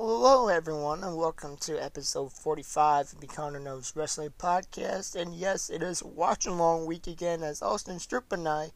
Hello, 0.00 0.46
everyone, 0.46 1.02
and 1.02 1.16
welcome 1.16 1.56
to 1.56 1.76
episode 1.82 2.32
45 2.32 3.14
of 3.14 3.20
the 3.20 3.26
Connor 3.26 3.58
Knows 3.58 3.96
Wrestling 3.96 4.32
Podcast. 4.38 5.20
And 5.20 5.34
yes, 5.34 5.68
it 5.68 5.82
is 5.82 6.04
watch 6.04 6.46
along 6.46 6.86
week 6.86 7.08
again 7.08 7.42
as 7.42 7.62
Austin 7.62 7.96
Stroop 7.96 8.30
and 8.30 8.46
I 8.48 8.70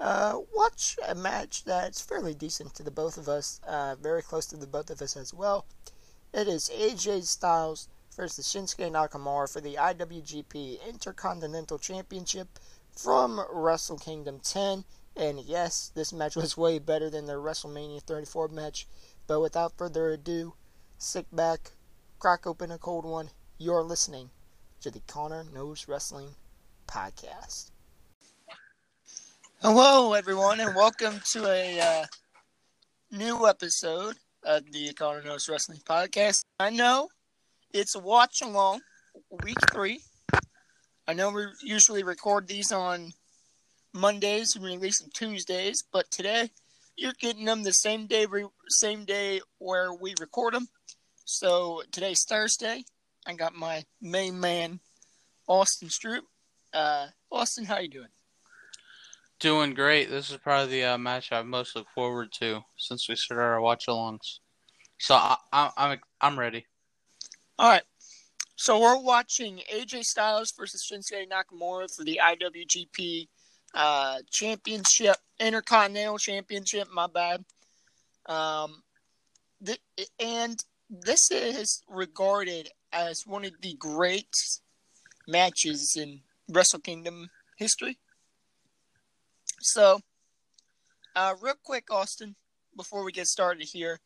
uh, 0.00 0.40
watch 0.52 0.96
a 1.06 1.14
match 1.14 1.62
that's 1.62 2.00
fairly 2.00 2.34
decent 2.34 2.74
to 2.74 2.82
the 2.82 2.90
both 2.90 3.16
of 3.16 3.28
us, 3.28 3.60
uh, 3.68 3.94
very 4.02 4.20
close 4.20 4.46
to 4.46 4.56
the 4.56 4.66
both 4.66 4.90
of 4.90 5.00
us 5.00 5.16
as 5.16 5.32
well. 5.32 5.64
It 6.34 6.48
is 6.48 6.68
AJ 6.70 7.22
Styles 7.26 7.86
versus 8.16 8.48
Shinsuke 8.48 8.90
Nakamura 8.90 9.48
for 9.52 9.60
the 9.60 9.76
IWGP 9.76 10.84
Intercontinental 10.88 11.78
Championship 11.78 12.58
from 12.90 13.46
Wrestle 13.52 13.98
Kingdom 13.98 14.40
10. 14.40 14.84
And 15.14 15.38
yes, 15.38 15.92
this 15.94 16.12
match 16.12 16.34
was 16.34 16.56
way 16.56 16.80
better 16.80 17.08
than 17.08 17.26
the 17.26 17.34
WrestleMania 17.34 18.02
34 18.02 18.48
match. 18.48 18.88
But 19.28 19.42
without 19.42 19.76
further 19.76 20.08
ado, 20.08 20.54
sit 20.96 21.26
back, 21.36 21.72
crack 22.18 22.46
open 22.46 22.70
a 22.70 22.78
cold 22.78 23.04
one. 23.04 23.28
You're 23.58 23.82
listening 23.82 24.30
to 24.80 24.90
the 24.90 25.02
Connor 25.06 25.44
Knows 25.52 25.86
Wrestling 25.86 26.30
Podcast. 26.86 27.70
Hello, 29.60 30.14
everyone, 30.14 30.60
and 30.60 30.74
welcome 30.74 31.20
to 31.32 31.46
a 31.46 31.78
uh, 31.78 32.06
new 33.10 33.46
episode 33.46 34.16
of 34.44 34.64
the 34.72 34.94
Connor 34.94 35.22
Knows 35.22 35.46
Wrestling 35.46 35.82
Podcast. 35.84 36.40
I 36.58 36.70
know 36.70 37.10
it's 37.74 37.96
a 37.96 38.00
watch 38.00 38.40
along, 38.40 38.80
week 39.44 39.58
three. 39.70 40.00
I 41.06 41.12
know 41.12 41.30
we 41.32 41.44
usually 41.62 42.02
record 42.02 42.48
these 42.48 42.72
on 42.72 43.12
Mondays 43.92 44.56
and 44.56 44.64
release 44.64 45.00
them 45.00 45.10
Tuesdays, 45.12 45.84
but 45.92 46.10
today 46.10 46.50
you're 46.98 47.12
getting 47.20 47.44
them 47.44 47.62
the 47.62 47.72
same 47.72 48.06
day 48.06 48.26
same 48.68 49.04
day 49.04 49.40
where 49.58 49.94
we 49.94 50.14
record 50.20 50.54
them. 50.54 50.68
So 51.24 51.82
today's 51.92 52.24
Thursday. 52.28 52.84
I 53.26 53.34
got 53.34 53.54
my 53.54 53.84
main 54.02 54.40
man, 54.40 54.80
Austin 55.46 55.88
Stroop. 55.88 56.22
Uh, 56.74 57.06
Austin, 57.30 57.64
how 57.64 57.78
you 57.78 57.88
doing? 57.88 58.08
Doing 59.38 59.74
great. 59.74 60.10
This 60.10 60.30
is 60.30 60.38
probably 60.38 60.80
the 60.80 60.84
uh, 60.84 60.98
match 60.98 61.30
I 61.30 61.42
most 61.42 61.76
look 61.76 61.86
forward 61.94 62.32
to 62.40 62.62
since 62.76 63.08
we 63.08 63.14
started 63.14 63.44
our 63.44 63.60
watch-alongs. 63.60 64.40
So 64.98 65.14
I, 65.14 65.36
I, 65.52 65.70
I'm 65.76 66.00
I'm 66.20 66.38
ready. 66.38 66.66
All 67.58 67.70
right. 67.70 67.82
So 68.56 68.80
we're 68.80 69.00
watching 69.00 69.60
AJ 69.72 70.02
Styles 70.02 70.52
versus 70.58 70.84
Shinsuke 70.90 71.28
Nakamura 71.28 71.86
for 71.94 72.02
the 72.02 72.18
IWGP 72.20 73.28
uh, 73.74 74.18
Championship, 74.30 75.16
Intercontinental 75.38 76.18
Championship. 76.18 76.88
My 76.92 77.06
bad. 77.06 77.44
Um, 78.26 78.82
th- 79.64 79.80
and 80.20 80.62
this 80.90 81.30
is 81.30 81.82
regarded 81.88 82.68
as 82.92 83.24
one 83.26 83.44
of 83.44 83.52
the 83.60 83.74
great 83.74 84.34
matches 85.26 85.96
in 85.98 86.20
Wrestle 86.48 86.80
Kingdom 86.80 87.30
history. 87.56 87.98
So, 89.60 90.00
uh, 91.14 91.34
real 91.42 91.54
quick, 91.62 91.90
Austin, 91.90 92.36
before 92.76 93.04
we 93.04 93.12
get 93.12 93.26
started 93.26 93.66
here, 93.70 94.00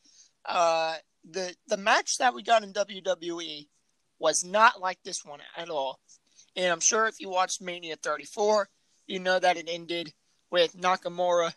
uh, 0.46 0.96
the 1.28 1.54
the 1.68 1.76
match 1.76 2.18
that 2.18 2.34
we 2.34 2.42
got 2.42 2.64
in 2.64 2.72
WWE 2.72 3.68
was 4.18 4.44
not 4.44 4.80
like 4.80 4.98
this 5.04 5.24
one 5.24 5.40
at 5.56 5.68
all. 5.68 6.00
And 6.56 6.72
I'm 6.72 6.80
sure 6.80 7.06
if 7.06 7.20
you 7.20 7.28
watched 7.28 7.62
Mania 7.62 7.96
34, 7.96 8.68
you 9.06 9.18
know 9.18 9.38
that 9.38 9.56
it 9.56 9.68
ended 9.68 10.12
with 10.50 10.76
Nakamura 10.76 11.52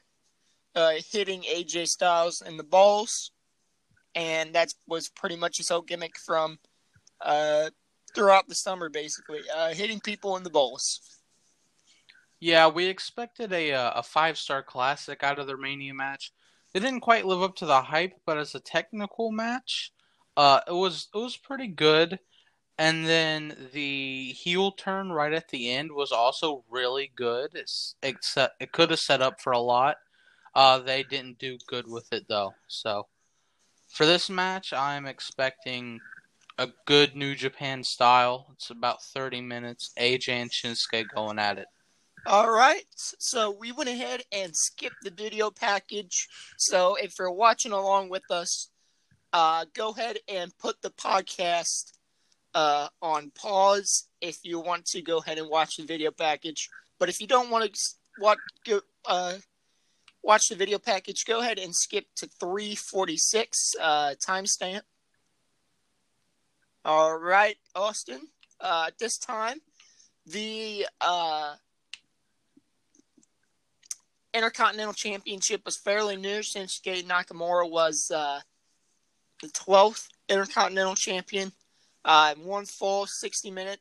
uh, 0.76 0.94
hitting 1.12 1.42
AJ 1.44 1.88
Styles 1.88 2.42
in 2.42 2.58
the 2.58 2.64
balls, 2.64 3.32
and 4.14 4.54
that 4.54 4.74
was 4.88 5.10
pretty 5.10 5.36
much 5.36 5.58
his 5.58 5.70
whole 5.70 5.82
gimmick 5.82 6.18
from 6.18 6.60
uh, 7.22 7.70
throughout 8.14 8.48
the 8.48 8.56
summer, 8.56 8.90
basically 8.90 9.42
uh, 9.56 9.74
hitting 9.74 10.00
people 10.00 10.38
in 10.38 10.44
the 10.44 10.50
balls. 10.50 11.00
Yeah, 12.40 12.68
we 12.68 12.86
expected 12.86 13.54
a 13.54 13.74
uh, 13.74 13.92
a 13.96 14.04
five 14.04 14.38
star 14.38 14.62
classic 14.62 15.24
out 15.24 15.40
of 15.40 15.48
their 15.48 15.58
Mania 15.58 15.94
match. 15.94 16.32
It 16.74 16.82
didn't 16.82 17.02
quite 17.02 17.26
live 17.26 17.42
up 17.42 17.56
to 17.58 17.66
the 17.66 17.82
hype, 17.82 18.20
but 18.26 18.38
as 18.38 18.54
a 18.54 18.60
technical 18.60 19.32
match, 19.32 19.94
uh, 20.36 20.60
it 20.68 20.74
was 20.74 21.08
it 21.14 21.18
was 21.18 21.38
pretty 21.38 21.68
good. 21.68 22.20
And 22.78 23.06
then 23.06 23.70
the 23.74 24.34
heel 24.34 24.72
turn 24.72 25.12
right 25.12 25.32
at 25.32 25.50
the 25.50 25.72
end 25.72 25.92
was 25.92 26.12
also 26.12 26.64
really 26.70 27.12
good. 27.16 27.52
It's, 27.54 27.96
except 28.04 28.62
it 28.62 28.74
could 28.74 28.90
have 28.90 29.00
set 29.00 29.22
up 29.22 29.40
for 29.40 29.54
a 29.54 29.60
lot. 29.60 29.98
Uh, 30.54 30.80
they 30.80 31.04
didn't 31.04 31.40
do 31.40 31.58
good 31.68 31.88
with 31.88 32.12
it 32.12 32.28
though. 32.28 32.54
So 32.68 33.08
for 33.90 34.06
this 34.06 34.30
match, 34.30 34.74
I'm 34.74 35.06
expecting 35.06 36.02
a 36.58 36.68
good 36.86 37.16
New 37.16 37.36
Japan 37.36 37.84
style. 37.84 38.48
It's 38.54 38.70
about 38.70 39.02
30 39.04 39.42
minutes. 39.42 39.92
AJ 39.98 40.30
and 40.30 40.52
Shinsuke 40.52 41.06
going 41.14 41.40
at 41.40 41.58
it. 41.58 41.68
All 42.26 42.50
right. 42.50 42.86
So 42.96 43.52
we 43.52 43.72
went 43.72 43.90
ahead 43.90 44.24
and 44.32 44.56
skipped 44.56 45.04
the 45.04 45.12
video 45.12 45.52
package. 45.52 46.28
So 46.58 46.96
if 46.96 47.16
you're 47.20 47.32
watching 47.32 47.72
along 47.72 48.10
with 48.10 48.30
us, 48.32 48.70
uh, 49.32 49.66
go 49.74 49.90
ahead 49.90 50.18
and 50.28 50.58
put 50.58 50.82
the 50.82 50.90
podcast 50.92 51.92
uh, 52.56 52.88
on 53.02 53.32
pause 53.36 54.08
if 54.22 54.40
you 54.44 54.60
want 54.60 54.86
to 54.86 55.02
go 55.02 55.18
ahead 55.18 55.38
and 55.38 55.50
watch 55.50 55.76
the 55.76 55.84
video 55.84 56.10
package. 56.10 56.70
But 56.98 57.10
if 57.10 57.20
you 57.20 57.28
don't 57.28 57.52
want 57.52 57.72
to 57.72 57.82
watch, 58.20 58.40
uh, 59.06 59.34
watch 60.24 60.48
the 60.48 60.56
video 60.56 60.80
package, 60.80 61.26
go 61.26 61.42
ahead 61.42 61.60
and 61.60 61.76
skip 61.76 62.06
to 62.16 62.30
346 62.40 63.76
uh, 63.80 64.16
timestamp. 64.26 64.82
All 66.86 67.18
right, 67.18 67.58
Austin. 67.76 68.22
Uh, 68.60 68.86
at 68.88 68.98
this 69.00 69.18
time, 69.18 69.58
the 70.26 70.88
uh, 71.02 71.56
Intercontinental 74.34 74.94
Championship 74.94 75.62
was 75.66 75.78
fairly 75.78 76.16
new 76.16 76.42
since 76.42 76.80
Shinsuke 76.80 77.06
Nakamura 77.06 77.70
was 77.70 78.12
uh, 78.12 78.40
the 79.42 79.48
12th 79.50 80.08
Intercontinental 80.30 80.96
Champion. 80.96 81.52
Uh, 82.06 82.36
one 82.36 82.66
full 82.66 83.08
60 83.08 83.50
minute, 83.50 83.80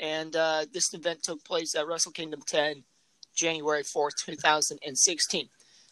and 0.00 0.36
uh, 0.36 0.64
this 0.72 0.94
event 0.94 1.24
took 1.24 1.44
place 1.44 1.74
at 1.74 1.88
Wrestle 1.88 2.12
Kingdom 2.12 2.40
10, 2.46 2.84
January 3.34 3.82
4th, 3.82 4.14
2016. 4.24 5.48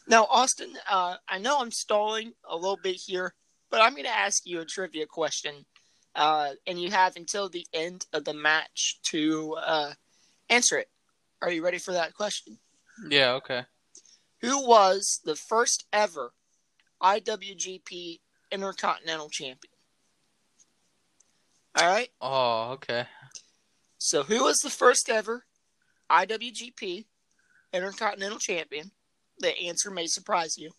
Now, 0.07 0.27
Austin, 0.29 0.73
uh, 0.89 1.15
I 1.27 1.39
know 1.39 1.59
I'm 1.59 1.71
stalling 1.71 2.31
a 2.49 2.55
little 2.55 2.79
bit 2.81 2.95
here, 2.95 3.33
but 3.69 3.81
I'm 3.81 3.91
going 3.91 4.05
to 4.05 4.17
ask 4.17 4.45
you 4.45 4.61
a 4.61 4.65
trivia 4.65 5.05
question, 5.05 5.65
uh, 6.15 6.51
and 6.65 6.81
you 6.81 6.89
have 6.89 7.17
until 7.17 7.49
the 7.49 7.65
end 7.73 8.05
of 8.13 8.23
the 8.23 8.33
match 8.33 8.99
to 9.03 9.57
uh, 9.61 9.91
answer 10.49 10.77
it. 10.77 10.89
Are 11.41 11.51
you 11.51 11.63
ready 11.63 11.79
for 11.79 11.91
that 11.91 12.13
question? 12.13 12.57
Yeah, 13.09 13.33
okay. 13.33 13.63
Who 14.41 14.65
was 14.65 15.19
the 15.25 15.35
first 15.35 15.85
ever 15.91 16.33
IWGP 17.01 18.19
Intercontinental 18.51 19.29
Champion? 19.29 19.70
All 21.75 21.87
right. 21.87 22.09
Oh, 22.19 22.71
okay. 22.73 23.05
So, 23.97 24.23
who 24.23 24.43
was 24.43 24.57
the 24.59 24.69
first 24.69 25.09
ever 25.09 25.45
IWGP 26.09 27.05
Intercontinental 27.73 28.39
Champion? 28.39 28.91
The 29.39 29.57
answer 29.57 29.89
may 29.89 30.07
surprise 30.07 30.57
you. 30.57 30.71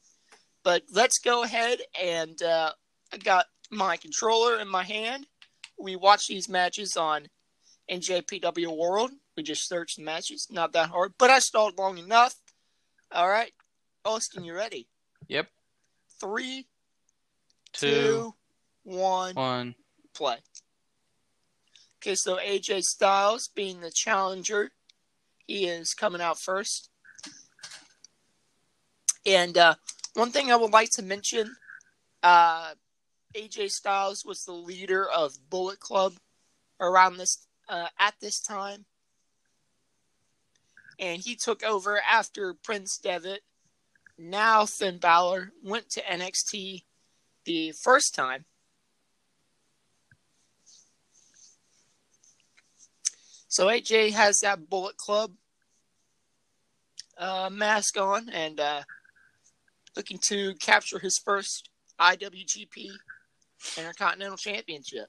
But 0.65 0.83
let's 0.93 1.19
go 1.19 1.43
ahead 1.43 1.81
and 2.01 2.41
uh, 2.43 2.73
I 3.13 3.17
got 3.17 3.47
my 3.71 3.97
controller 3.97 4.59
in 4.61 4.69
my 4.69 4.85
hand. 4.85 5.27
We 5.79 5.97
watch 5.97 6.29
these 6.29 6.49
matches 6.49 6.97
on 6.97 7.27
NJPW 7.91 8.77
World. 8.77 9.11
We 9.37 9.43
just 9.43 9.67
searched 9.69 9.97
the 9.97 10.05
matches. 10.05 10.47
Not 10.51 10.73
that 10.75 10.91
hard, 10.91 11.15
but 11.19 11.31
I 11.31 11.39
stalled 11.39 11.79
long 11.79 11.99
enough. 11.99 12.35
All 13.11 13.29
right. 13.29 13.53
Austin, 14.05 14.45
you 14.45 14.55
ready? 14.55 14.89
Yep. 15.29 15.49
Three, 16.21 16.67
Two, 17.73 17.87
two, 17.89 18.35
one, 18.85 19.35
one. 19.35 19.75
play. 20.15 20.37
Okay, 22.03 22.17
so 22.17 22.37
AJ 22.39 22.83
Styles 22.83 23.47
being 23.47 23.81
the 23.81 23.91
challenger, 23.93 24.73
he 25.47 25.67
is 25.67 25.95
coming 25.95 26.21
out 26.21 26.37
first. 26.37 26.91
And 29.25 29.57
uh, 29.57 29.77
one 30.15 30.33
thing 30.33 30.51
I 30.51 30.57
would 30.57 30.73
like 30.73 30.91
to 30.95 31.03
mention 31.03 31.55
uh, 32.25 32.73
AJ 33.37 33.71
Styles 33.71 34.25
was 34.25 34.45
the 34.45 34.53
leader 34.53 35.09
of 35.09 35.49
Bullet 35.49 35.79
Club 35.79 36.15
around 36.81 37.19
this 37.19 37.47
uh, 37.69 37.87
at 38.01 38.15
this 38.21 38.41
time. 38.41 38.85
And 40.99 41.23
he 41.23 41.37
took 41.37 41.63
over 41.63 42.01
after 42.01 42.53
Prince 42.53 42.99
Devitt. 42.99 43.43
Now 44.19 44.67
Finn 44.67 44.99
Balor 44.99 45.53
went 45.63 45.89
to 45.91 46.03
NXT 46.03 46.83
the 47.45 47.71
first 47.71 48.13
time 48.13 48.45
So 53.53 53.67
AJ 53.67 54.13
has 54.13 54.41
that 54.41 54.71
Bullet 54.71 54.97
Club 54.97 55.31
uh, 57.19 57.51
mask 57.53 57.99
on 57.99 58.31
and 58.31 58.59
uh, 58.59 58.81
looking 59.95 60.17
to 60.29 60.55
capture 60.55 60.99
his 60.99 61.19
first 61.19 61.69
IWGP 62.01 62.89
Intercontinental 63.77 64.39
Championship. 64.39 65.09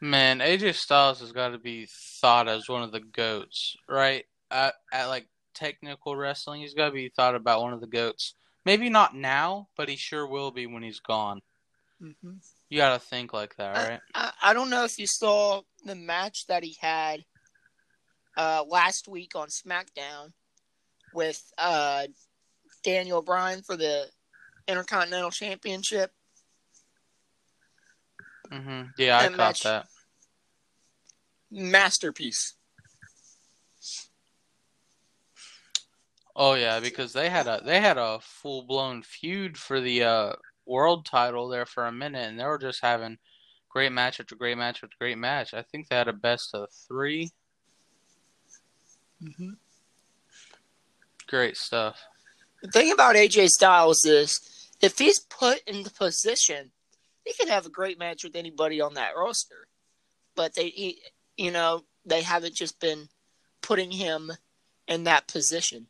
Man, 0.00 0.38
AJ 0.38 0.72
Styles 0.76 1.20
has 1.20 1.32
got 1.32 1.50
to 1.50 1.58
be 1.58 1.86
thought 2.22 2.48
as 2.48 2.66
one 2.66 2.82
of 2.82 2.92
the 2.92 3.00
goats, 3.00 3.76
right? 3.86 4.24
At, 4.50 4.72
at 4.90 5.08
like 5.08 5.26
technical 5.52 6.16
wrestling, 6.16 6.62
he's 6.62 6.72
got 6.72 6.86
to 6.86 6.92
be 6.92 7.10
thought 7.10 7.34
about 7.34 7.60
one 7.60 7.74
of 7.74 7.82
the 7.82 7.88
goats. 7.88 8.36
Maybe 8.64 8.88
not 8.88 9.14
now, 9.14 9.68
but 9.76 9.90
he 9.90 9.96
sure 9.96 10.26
will 10.26 10.50
be 10.50 10.66
when 10.66 10.82
he's 10.82 11.00
gone. 11.00 11.42
Mm-hmm. 12.02 12.38
You 12.70 12.78
got 12.78 12.94
to 12.94 13.00
think 13.06 13.32
like 13.32 13.56
that, 13.56 13.76
right? 13.76 14.00
I, 14.14 14.32
I, 14.42 14.50
I 14.50 14.54
don't 14.54 14.70
know 14.70 14.84
if 14.84 14.98
you 14.98 15.06
saw 15.06 15.62
the 15.84 15.96
match 15.96 16.46
that 16.46 16.62
he 16.62 16.76
had 16.80 17.24
uh, 18.36 18.64
last 18.66 19.08
week 19.08 19.32
on 19.34 19.48
SmackDown 19.48 20.32
with 21.12 21.42
uh, 21.58 22.06
Daniel 22.84 23.22
Bryan 23.22 23.62
for 23.62 23.76
the 23.76 24.06
Intercontinental 24.68 25.30
Championship. 25.32 26.12
hmm 28.50 28.82
Yeah, 28.96 29.18
I 29.18 29.22
That 29.22 29.30
caught 29.32 29.36
match- 29.36 29.62
that. 29.64 29.86
Masterpiece. 31.50 32.54
Oh 36.36 36.54
yeah, 36.54 36.78
because 36.78 37.12
they 37.12 37.28
had 37.28 37.48
a 37.48 37.60
they 37.64 37.80
had 37.80 37.98
a 37.98 38.20
full 38.22 38.62
blown 38.62 39.02
feud 39.02 39.58
for 39.58 39.80
the 39.80 40.04
uh, 40.04 40.32
world 40.66 41.06
title 41.06 41.48
there 41.48 41.66
for 41.66 41.86
a 41.86 41.92
minute, 41.92 42.28
and 42.28 42.38
they 42.38 42.44
were 42.44 42.58
just 42.58 42.82
having 42.82 43.18
great 43.68 43.92
match 43.92 44.20
after 44.20 44.34
great 44.34 44.58
match 44.58 44.82
after 44.82 44.96
great 44.98 45.18
match. 45.18 45.54
I 45.54 45.62
think 45.62 45.88
they 45.88 45.96
had 45.96 46.08
a 46.08 46.12
best 46.12 46.50
of 46.54 46.68
three. 46.88 47.30
Mm-hmm. 49.22 49.50
Great 51.26 51.56
stuff. 51.56 52.02
The 52.62 52.70
thing 52.70 52.92
about 52.92 53.16
AJ 53.16 53.48
Styles 53.48 54.04
is, 54.04 54.40
if 54.80 54.98
he's 54.98 55.20
put 55.20 55.60
in 55.66 55.82
the 55.82 55.90
position, 55.90 56.72
he 57.24 57.32
can 57.32 57.48
have 57.48 57.66
a 57.66 57.70
great 57.70 57.98
match 57.98 58.24
with 58.24 58.36
anybody 58.36 58.80
on 58.80 58.94
that 58.94 59.16
roster. 59.16 59.66
But 60.34 60.54
they, 60.54 60.68
he, 60.68 61.02
you 61.36 61.50
know, 61.50 61.84
they 62.04 62.22
haven't 62.22 62.54
just 62.54 62.80
been 62.80 63.08
putting 63.62 63.90
him 63.90 64.32
in 64.88 65.04
that 65.04 65.28
position. 65.28 65.86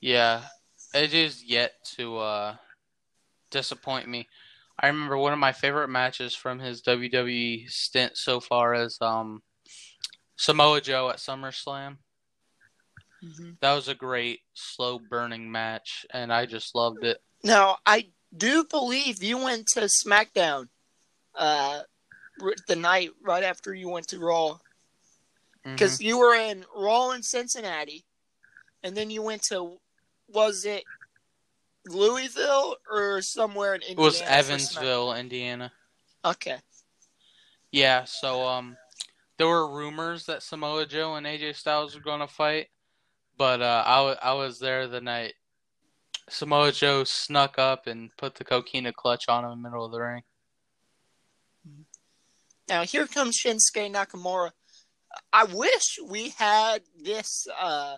Yeah, 0.00 0.42
AJ's 0.94 1.42
yet 1.44 1.72
to 1.96 2.18
uh, 2.18 2.56
disappoint 3.50 4.08
me. 4.08 4.28
I 4.78 4.88
remember 4.88 5.16
one 5.16 5.32
of 5.32 5.38
my 5.38 5.52
favorite 5.52 5.88
matches 5.88 6.34
from 6.34 6.58
his 6.58 6.82
WWE 6.82 7.68
stint 7.70 8.16
so 8.16 8.40
far 8.40 8.74
as 8.74 8.98
um, 9.00 9.42
Samoa 10.36 10.80
Joe 10.80 11.10
at 11.10 11.16
SummerSlam. 11.16 11.98
That 13.60 13.74
was 13.74 13.88
a 13.88 13.94
great 13.94 14.40
slow 14.52 14.98
burning 14.98 15.50
match, 15.50 16.04
and 16.12 16.32
I 16.32 16.46
just 16.46 16.74
loved 16.74 17.04
it. 17.04 17.18
Now, 17.42 17.78
I 17.86 18.08
do 18.36 18.64
believe 18.64 19.22
you 19.22 19.38
went 19.38 19.66
to 19.68 19.80
SmackDown 19.80 20.68
uh, 21.34 21.80
the 22.68 22.76
night 22.76 23.10
right 23.22 23.44
after 23.44 23.74
you 23.74 23.88
went 23.88 24.08
to 24.08 24.18
Raw. 24.18 24.58
Because 25.64 26.02
you 26.02 26.18
were 26.18 26.34
in 26.34 26.66
Raw 26.76 27.12
in 27.12 27.22
Cincinnati, 27.22 28.04
and 28.82 28.94
then 28.94 29.10
you 29.10 29.22
went 29.22 29.40
to, 29.44 29.78
was 30.28 30.64
it 30.64 30.84
Louisville 31.86 32.76
or 32.90 33.20
somewhere 33.22 33.74
in 33.74 33.82
it 33.82 33.88
Indiana? 33.90 34.04
was 34.04 34.22
Evansville, 34.22 35.14
Indiana. 35.14 35.72
Okay. 36.24 36.56
Yeah, 37.70 38.04
so 38.04 38.46
um, 38.46 38.76
there 39.36 39.48
were 39.48 39.68
rumors 39.68 40.26
that 40.26 40.42
Samoa 40.42 40.86
Joe 40.86 41.16
and 41.16 41.26
AJ 41.26 41.56
Styles 41.56 41.94
were 41.94 42.00
going 42.00 42.20
to 42.20 42.26
fight, 42.26 42.68
but 43.36 43.60
uh, 43.60 43.82
I, 43.86 43.96
w- 43.96 44.16
I 44.22 44.32
was 44.34 44.58
there 44.58 44.86
the 44.86 45.00
night 45.00 45.34
Samoa 46.28 46.72
Joe 46.72 47.04
snuck 47.04 47.58
up 47.58 47.86
and 47.86 48.10
put 48.16 48.36
the 48.36 48.44
coquina 48.44 48.92
clutch 48.92 49.28
on 49.28 49.44
him 49.44 49.52
in 49.52 49.62
the 49.62 49.68
middle 49.68 49.84
of 49.84 49.92
the 49.92 50.00
ring. 50.00 50.22
Now 52.68 52.84
here 52.84 53.06
comes 53.06 53.38
Shinsuke 53.38 53.92
Nakamura. 53.92 54.52
I 55.32 55.44
wish 55.44 55.98
we 56.08 56.30
had 56.30 56.82
this 57.00 57.46
uh, 57.60 57.96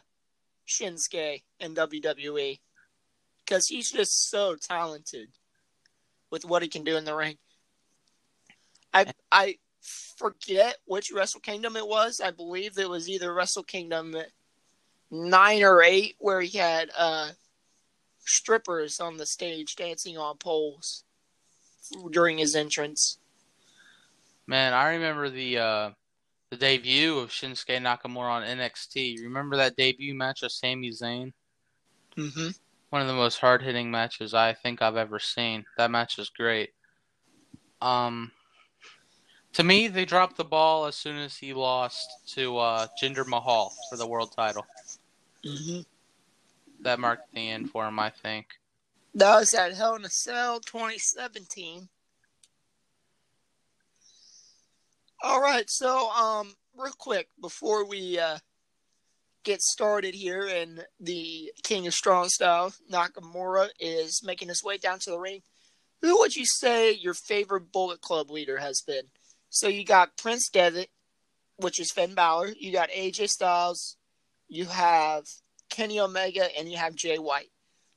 Shinsuke 0.67 1.43
in 1.61 1.75
WWE 1.75 2.59
because 3.45 3.69
he's 3.69 3.91
just 3.91 4.31
so 4.31 4.57
talented 4.57 5.29
with 6.31 6.45
what 6.45 6.63
he 6.63 6.69
can 6.69 6.85
do 6.85 6.97
in 6.97 7.05
the 7.05 7.15
ring. 7.15 7.37
I 8.93 9.13
I 9.31 9.57
forget 10.19 10.79
which 10.87 11.13
Wrestle 11.13 11.41
Kingdom 11.41 11.77
it 11.77 11.87
was. 11.87 12.21
I 12.21 12.31
believe 12.31 12.79
it 12.79 12.89
was 12.89 13.09
either 13.09 13.33
Wrestle 13.33 13.63
Kingdom 13.63 14.17
nine 15.11 15.63
or 15.63 15.83
eight, 15.83 16.17
where 16.19 16.41
he 16.41 16.59
had 16.59 16.91
uh, 16.97 17.31
strippers 18.21 19.01
on 19.01 19.17
the 19.17 19.27
stage 19.27 19.77
dancing 19.77 20.19
on 20.19 20.37
poles 20.39 21.05
during 22.11 22.39
his 22.39 22.57
entrance. 22.57 23.19
Man, 24.47 24.73
I 24.73 24.91
remember 24.91 25.29
the 25.29 25.59
uh, 25.59 25.91
the 26.51 26.57
debut 26.57 27.19
of 27.19 27.31
Shinsuke 27.31 27.81
Nakamura 27.81 28.31
on 28.31 28.43
NXT. 28.43 29.23
Remember 29.23 29.57
that 29.57 29.77
debut 29.77 30.15
match 30.15 30.43
of 30.43 30.53
Sami 30.53 30.91
Zayn? 30.91 31.33
Mm-hmm. 32.17 32.49
One 32.91 33.03
of 33.03 33.09
the 33.09 33.15
most 33.15 33.39
hard 33.39 33.63
hitting 33.63 33.91
matches 33.91 34.33
I 34.33 34.55
think 34.55 34.81
I've 34.81 34.97
ever 34.97 35.19
seen. 35.19 35.65
That 35.77 35.91
match 35.91 36.19
is 36.19 36.31
great. 36.31 36.71
Um, 37.83 38.31
to 39.55 39.65
me, 39.65 39.89
they 39.89 40.05
dropped 40.05 40.37
the 40.37 40.45
ball 40.45 40.87
as 40.87 40.97
soon 40.97 41.17
as 41.17 41.37
he 41.37 41.53
lost 41.53 42.09
to 42.35 42.59
uh, 42.59 42.87
Jinder 43.01 43.27
Mahal 43.27 43.73
for 43.91 43.97
the 43.97 44.07
world 44.07 44.33
title. 44.37 44.67
Mm-hmm. 45.45 45.81
That 46.83 47.01
marked 47.01 47.33
the 47.35 47.51
end 47.51 47.71
for 47.71 47.87
him, 47.87 47.99
I 47.99 48.11
think. 48.11 48.47
That 49.15 49.39
was 49.39 49.55
at 49.55 49.75
Hell 49.75 49.95
in 49.95 50.05
a 50.05 50.11
Cell 50.11 50.61
2017. 50.61 51.89
All 55.29 55.41
right, 55.41 55.69
so 55.69 56.09
um, 56.11 56.55
real 56.77 56.93
quick 56.97 57.27
before 57.43 57.85
we 57.85 58.17
uh, 58.17 58.39
get 59.43 59.61
started 59.61 60.15
here, 60.15 60.47
and 60.47 60.87
the 61.01 61.51
King 61.65 61.89
of 61.89 61.95
Strong 61.95 62.29
Style 62.29 62.73
Nakamura 62.89 63.71
is 63.81 64.23
making 64.25 64.47
his 64.47 64.63
way 64.63 64.79
down 64.79 65.01
to 65.01 65.11
the 65.11 65.19
ring. 65.19 65.43
Who 66.01 66.17
would 66.21 66.37
you 66.37 66.45
say 66.47 66.93
your 66.93 67.13
favorite 67.13 67.73
Bullet 67.73 68.01
Club 68.01 68.31
leader 68.31 68.59
has 68.59 68.83
been? 68.87 69.03
So 69.49 69.67
you 69.67 69.85
got 69.85 70.17
Prince 70.17 70.49
Devitt, 70.49 70.91
which 71.57 71.81
is 71.81 71.91
Finn 71.91 72.15
Balor. 72.15 72.53
You 72.57 72.71
got 72.71 72.91
AJ 72.91 73.31
Styles. 73.31 73.97
You 74.47 74.67
have 74.67 75.25
Kenny 75.71 75.99
Omega, 75.99 76.57
and 76.57 76.71
you 76.71 76.77
have 76.77 76.95
Jay 76.95 77.19
White 77.19 77.51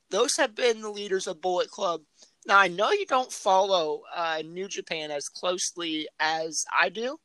those 0.10 0.38
have 0.38 0.56
been 0.56 0.82
the 0.82 0.90
leaders 0.90 1.28
of 1.28 1.42
Bullet 1.42 1.70
Club. 1.70 2.02
Now 2.46 2.58
I 2.58 2.68
know 2.68 2.92
you 2.92 3.06
don't 3.06 3.32
follow 3.32 4.04
uh, 4.16 4.42
New 4.46 4.68
Japan 4.68 5.12
as 5.12 5.30
closely 5.30 6.08
as 6.20 6.66
I 6.78 6.90
do, 6.90 7.20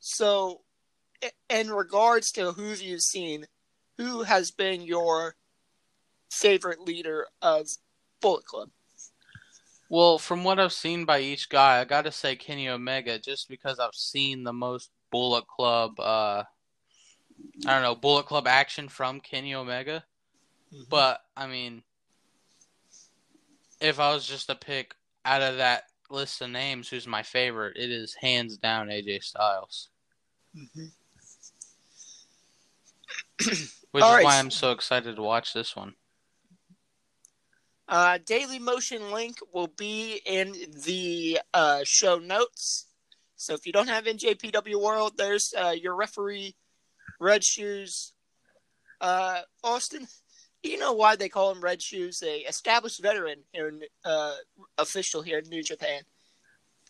so 0.00 0.62
in 1.48 1.70
regards 1.70 2.32
to 2.32 2.52
who 2.52 2.72
you've 2.72 3.02
seen, 3.02 3.46
who 3.96 4.22
has 4.22 4.50
been 4.50 4.82
your 4.82 5.36
favorite 6.30 6.80
leader 6.80 7.26
of 7.40 7.68
Bullet 8.20 8.44
Club? 8.44 8.70
Well, 9.88 10.18
from 10.18 10.42
what 10.42 10.58
I've 10.58 10.72
seen 10.72 11.04
by 11.04 11.20
each 11.20 11.50
guy, 11.50 11.80
I 11.80 11.84
got 11.84 12.06
to 12.06 12.12
say 12.12 12.34
Kenny 12.34 12.68
Omega 12.68 13.18
just 13.18 13.48
because 13.48 13.78
I've 13.78 13.94
seen 13.94 14.42
the 14.42 14.52
most 14.52 14.90
Bullet 15.10 15.46
Club, 15.46 16.00
uh, 16.00 16.44
I 17.66 17.74
don't 17.74 17.82
know, 17.82 17.94
Bullet 17.94 18.24
Club 18.24 18.46
action 18.46 18.88
from 18.88 19.20
Kenny 19.20 19.54
Omega. 19.54 20.04
But 20.88 21.20
I 21.36 21.46
mean, 21.46 21.82
if 23.82 23.98
I 24.00 24.12
was 24.14 24.26
just 24.26 24.46
to 24.46 24.54
pick 24.54 24.94
out 25.24 25.42
of 25.42 25.56
that 25.58 25.84
list 26.10 26.40
of 26.40 26.50
names, 26.50 26.88
who's 26.88 27.06
my 27.06 27.22
favorite? 27.22 27.76
It 27.76 27.90
is 27.90 28.14
hands 28.14 28.56
down 28.56 28.88
AJ 28.88 29.22
Styles, 29.22 29.88
Mhm. 30.56 30.92
which 33.90 34.02
All 34.04 34.10
is 34.10 34.16
right. 34.16 34.24
why 34.24 34.38
I'm 34.38 34.50
so 34.50 34.70
excited 34.72 35.16
to 35.16 35.22
watch 35.22 35.52
this 35.52 35.74
one. 35.76 35.94
Uh, 37.88 38.18
Dailymotion 38.18 39.12
link 39.12 39.36
will 39.52 39.66
be 39.66 40.22
in 40.24 40.52
the 40.84 41.40
uh, 41.52 41.80
show 41.84 42.18
notes. 42.18 42.86
So 43.36 43.54
if 43.54 43.66
you 43.66 43.72
don't 43.72 43.88
have 43.88 44.04
NJPW 44.06 44.80
World, 44.80 45.16
there's 45.18 45.52
uh, 45.52 45.70
your 45.70 45.96
referee, 45.96 46.54
Red 47.20 47.42
Shoes. 47.44 48.12
Uh, 49.00 49.42
Austin, 49.64 50.06
you 50.62 50.78
know 50.78 50.92
why 50.92 51.16
they 51.16 51.28
call 51.28 51.50
him 51.50 51.60
Red 51.60 51.82
Shoes? 51.82 52.22
A 52.22 52.40
established 52.40 53.02
veteran 53.02 53.40
here, 53.52 53.68
in, 53.68 53.82
uh, 54.04 54.34
official 54.78 55.22
here 55.22 55.38
in 55.38 55.48
New 55.48 55.62
Japan. 55.62 56.02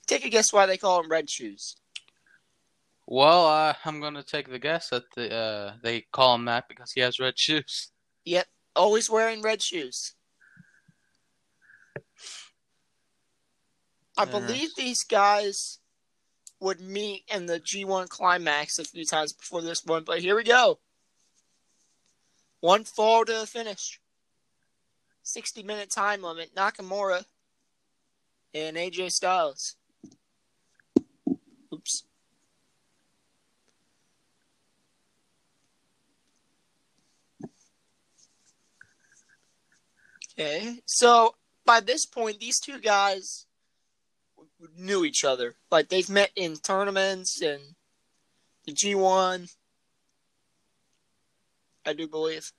Take 0.07 0.25
a 0.25 0.31
guess 0.31 0.53
why 0.53 0.67
they 0.67 0.77
call 0.77 1.01
him 1.01 1.11
Red 1.11 1.31
Shoes. 1.31 1.77
Well, 3.07 3.47
uh, 3.47 3.75
I'm 3.85 4.01
going 4.01 4.15
to 4.15 4.23
take 4.23 4.49
the 4.49 4.59
guess 4.59 4.91
that 4.91 5.05
the, 5.15 5.35
uh, 5.35 5.73
they 5.83 6.03
call 6.13 6.35
him 6.35 6.45
that 6.47 6.69
because 6.69 6.93
he 6.93 7.01
has 7.01 7.19
red 7.19 7.39
shoes. 7.39 7.91
Yep, 8.25 8.47
always 8.77 9.11
wearing 9.11 9.43
red 9.43 9.61
shoes. 9.61 10.15
I 14.17 14.25
believe 14.25 14.71
these 14.77 15.05
guys 15.05 15.79
would 16.61 16.81
meet 16.81 17.25
in 17.33 17.47
the 17.47 17.59
G1 17.59 18.09
climax 18.09 18.79
a 18.79 18.85
few 18.85 19.05
times 19.05 19.33
before 19.33 19.63
this 19.63 19.85
one, 19.85 20.05
but 20.05 20.21
here 20.21 20.37
we 20.37 20.45
go. 20.45 20.79
One 22.63 22.85
fall 22.85 23.25
to 23.25 23.33
the 23.33 23.47
finish. 23.47 24.01
60 25.25 25.65
minute 25.65 25.91
time 25.91 26.23
limit, 26.23 26.55
Nakamura 26.55 27.25
and 28.55 28.77
AJ 28.77 29.11
Styles. 29.11 29.75
Oops. 31.75 32.05
Okay, 40.39 40.79
so 40.87 41.35
by 41.67 41.81
this 41.81 42.07
point, 42.07 42.39
these 42.39 42.61
two 42.61 42.79
guys 42.79 43.47
knew 44.77 45.05
each 45.05 45.25
other. 45.25 45.57
Like 45.73 45.89
they've 45.89 46.09
met 46.09 46.31
in 46.37 46.55
tournaments 46.55 47.43
and 47.43 47.61
the 48.67 48.73
G1. 48.73 49.53
I 51.85 51.93
do 51.93 52.07
believe. 52.07 52.53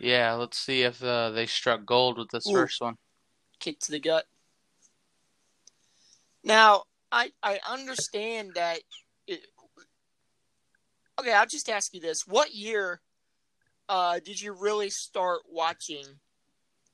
Yeah, 0.00 0.34
let's 0.34 0.58
see 0.58 0.82
if 0.82 1.02
uh, 1.02 1.30
they 1.30 1.46
struck 1.46 1.84
gold 1.84 2.18
with 2.18 2.28
this 2.30 2.48
Ooh. 2.48 2.52
first 2.52 2.80
one. 2.80 2.94
Kick 3.58 3.80
to 3.80 3.90
the 3.90 3.98
gut. 3.98 4.24
Now, 6.44 6.84
I 7.10 7.32
I 7.42 7.58
understand 7.68 8.52
that. 8.54 8.80
It, 9.26 9.40
okay, 11.20 11.32
I'll 11.32 11.46
just 11.46 11.68
ask 11.68 11.92
you 11.92 12.00
this: 12.00 12.26
What 12.26 12.54
year 12.54 13.00
uh, 13.88 14.20
did 14.24 14.40
you 14.40 14.52
really 14.52 14.90
start 14.90 15.40
watching 15.50 16.04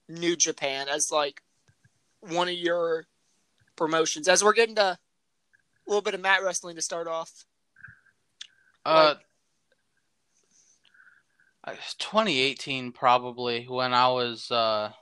New 0.08 0.34
Japan 0.34 0.86
as 0.88 1.10
like 1.10 1.42
one 2.20 2.48
of 2.48 2.54
your 2.54 3.06
promotions? 3.76 4.28
As 4.28 4.42
we're 4.42 4.54
getting 4.54 4.76
to 4.76 4.82
a 4.82 4.98
little 5.86 6.02
bit 6.02 6.14
of 6.14 6.20
mat 6.20 6.42
wrestling 6.42 6.76
to 6.76 6.82
start 6.82 7.06
off. 7.06 7.44
Uh, 8.84 9.14
like, 11.66 11.78
2018 11.98 12.92
probably 12.92 13.64
when 13.66 13.94
I 13.94 14.08
was 14.08 14.50
uh 14.50 14.92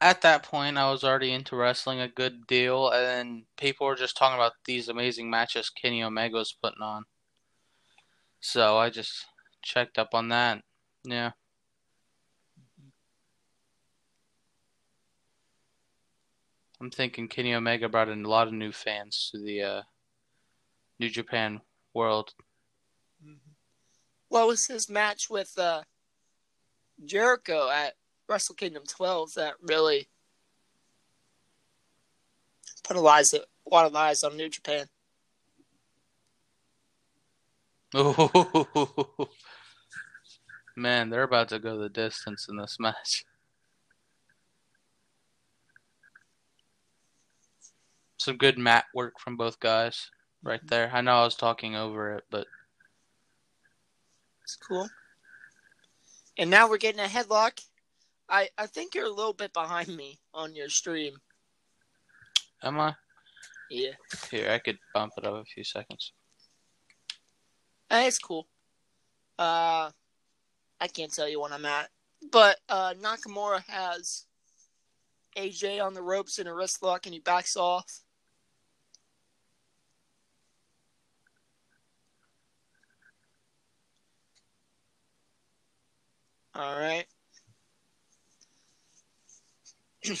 at 0.00 0.22
that 0.22 0.42
point 0.42 0.78
I 0.78 0.90
was 0.90 1.04
already 1.04 1.32
into 1.32 1.56
wrestling 1.56 2.00
a 2.00 2.08
good 2.08 2.46
deal 2.46 2.90
and 2.90 3.42
people 3.58 3.86
were 3.86 3.94
just 3.94 4.16
talking 4.16 4.36
about 4.36 4.52
these 4.64 4.88
amazing 4.88 5.28
matches 5.28 5.70
Kenny 5.70 6.02
Omega 6.02 6.36
was 6.36 6.56
putting 6.62 6.82
on. 6.82 7.04
So 8.40 8.78
I 8.78 8.90
just 8.90 9.26
checked 9.62 9.98
up 9.98 10.10
on 10.14 10.28
that. 10.28 10.62
Yeah. 11.04 11.32
I'm 16.80 16.90
thinking 16.90 17.28
Kenny 17.28 17.54
Omega 17.54 17.88
brought 17.88 18.08
in 18.08 18.24
a 18.24 18.28
lot 18.28 18.48
of 18.48 18.52
new 18.52 18.70
fans 18.70 19.30
to 19.32 19.40
the 19.40 19.62
uh, 19.62 19.82
New 20.98 21.08
Japan 21.08 21.60
world. 21.96 22.34
What 24.28 24.46
was 24.46 24.66
his 24.66 24.88
match 24.88 25.28
with 25.30 25.52
uh, 25.58 25.82
Jericho 27.04 27.70
at 27.70 27.94
Wrestle 28.28 28.54
Kingdom 28.54 28.82
12 28.86 29.34
that 29.34 29.54
really 29.62 30.08
put 32.84 32.96
a, 32.96 33.00
lies, 33.00 33.32
a 33.32 33.40
lot 33.70 33.86
of 33.86 33.92
lies 33.92 34.22
on 34.22 34.36
New 34.36 34.50
Japan? 34.50 34.86
Oh, 37.94 39.28
man, 40.76 41.08
they're 41.08 41.22
about 41.22 41.48
to 41.48 41.58
go 41.58 41.78
the 41.78 41.88
distance 41.88 42.46
in 42.48 42.58
this 42.58 42.76
match. 42.78 43.24
Some 48.18 48.36
good 48.36 48.58
mat 48.58 48.84
work 48.92 49.14
from 49.18 49.36
both 49.36 49.60
guys 49.60 50.10
right 50.42 50.60
there. 50.66 50.90
I 50.92 51.00
know 51.00 51.16
I 51.16 51.24
was 51.24 51.36
talking 51.36 51.76
over 51.76 52.14
it, 52.14 52.24
but 52.30 52.46
it's 54.42 54.56
cool. 54.56 54.88
And 56.38 56.50
now 56.50 56.68
we're 56.68 56.78
getting 56.78 57.00
a 57.00 57.08
headlock. 57.08 57.60
I 58.28 58.48
I 58.58 58.66
think 58.66 58.94
you're 58.94 59.06
a 59.06 59.10
little 59.10 59.32
bit 59.32 59.52
behind 59.52 59.88
me 59.88 60.18
on 60.34 60.54
your 60.54 60.68
stream. 60.68 61.16
Am 62.62 62.78
I? 62.80 62.94
Yeah. 63.70 63.92
Here, 64.30 64.50
I 64.50 64.58
could 64.58 64.78
bump 64.94 65.14
it 65.18 65.24
up 65.24 65.34
a 65.34 65.44
few 65.44 65.64
seconds. 65.64 66.12
It's 67.90 68.18
cool. 68.18 68.48
Uh, 69.38 69.90
I 70.80 70.88
can't 70.92 71.12
tell 71.12 71.28
you 71.28 71.40
when 71.40 71.52
I'm 71.52 71.64
at, 71.64 71.88
but 72.32 72.58
uh, 72.68 72.94
Nakamura 73.00 73.62
has 73.66 74.26
AJ 75.36 75.84
on 75.84 75.94
the 75.94 76.02
ropes 76.02 76.38
in 76.38 76.46
a 76.46 76.54
wrist 76.54 76.82
lock, 76.82 77.06
and 77.06 77.14
he 77.14 77.20
backs 77.20 77.56
off. 77.56 78.00
All 86.58 86.78
right. 86.78 87.04
so 90.04 90.16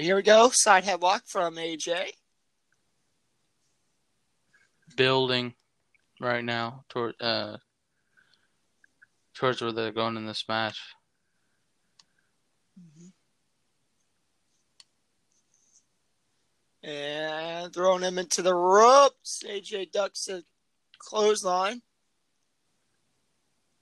here 0.00 0.16
we 0.16 0.22
go. 0.22 0.50
Side 0.52 0.82
headlock 0.82 1.20
from 1.26 1.54
AJ. 1.54 2.06
Building 4.96 5.54
right 6.20 6.44
now 6.44 6.84
toward 6.88 7.14
uh 7.20 7.58
towards 9.34 9.62
where 9.62 9.70
they're 9.70 9.92
going 9.92 10.16
in 10.16 10.26
this 10.26 10.44
match. 10.48 10.80
Mm-hmm. 12.80 13.10
And 16.88 17.72
throwing 17.72 18.02
him 18.02 18.18
into 18.18 18.42
the 18.42 18.54
ropes. 18.54 19.44
AJ 19.48 19.92
ducks 19.92 20.28
a 20.28 20.42
clothesline. 20.98 21.82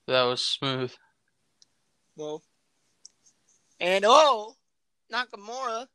That 0.07 0.23
was 0.25 0.45
smooth. 0.45 0.93
Well, 2.17 2.43
and 3.81 4.05
oh, 4.07 4.55
Nakamura. 5.13 5.87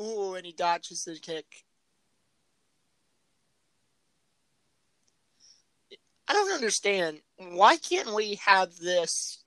Ooh, 0.00 0.34
and 0.34 0.46
he 0.46 0.52
dodges 0.52 1.04
the 1.04 1.18
kick. 1.18 1.46
I 6.28 6.34
don't 6.34 6.52
understand. 6.52 7.20
Why 7.36 7.76
can't 7.78 8.14
we 8.14 8.38
have 8.44 8.76
this 8.76 9.42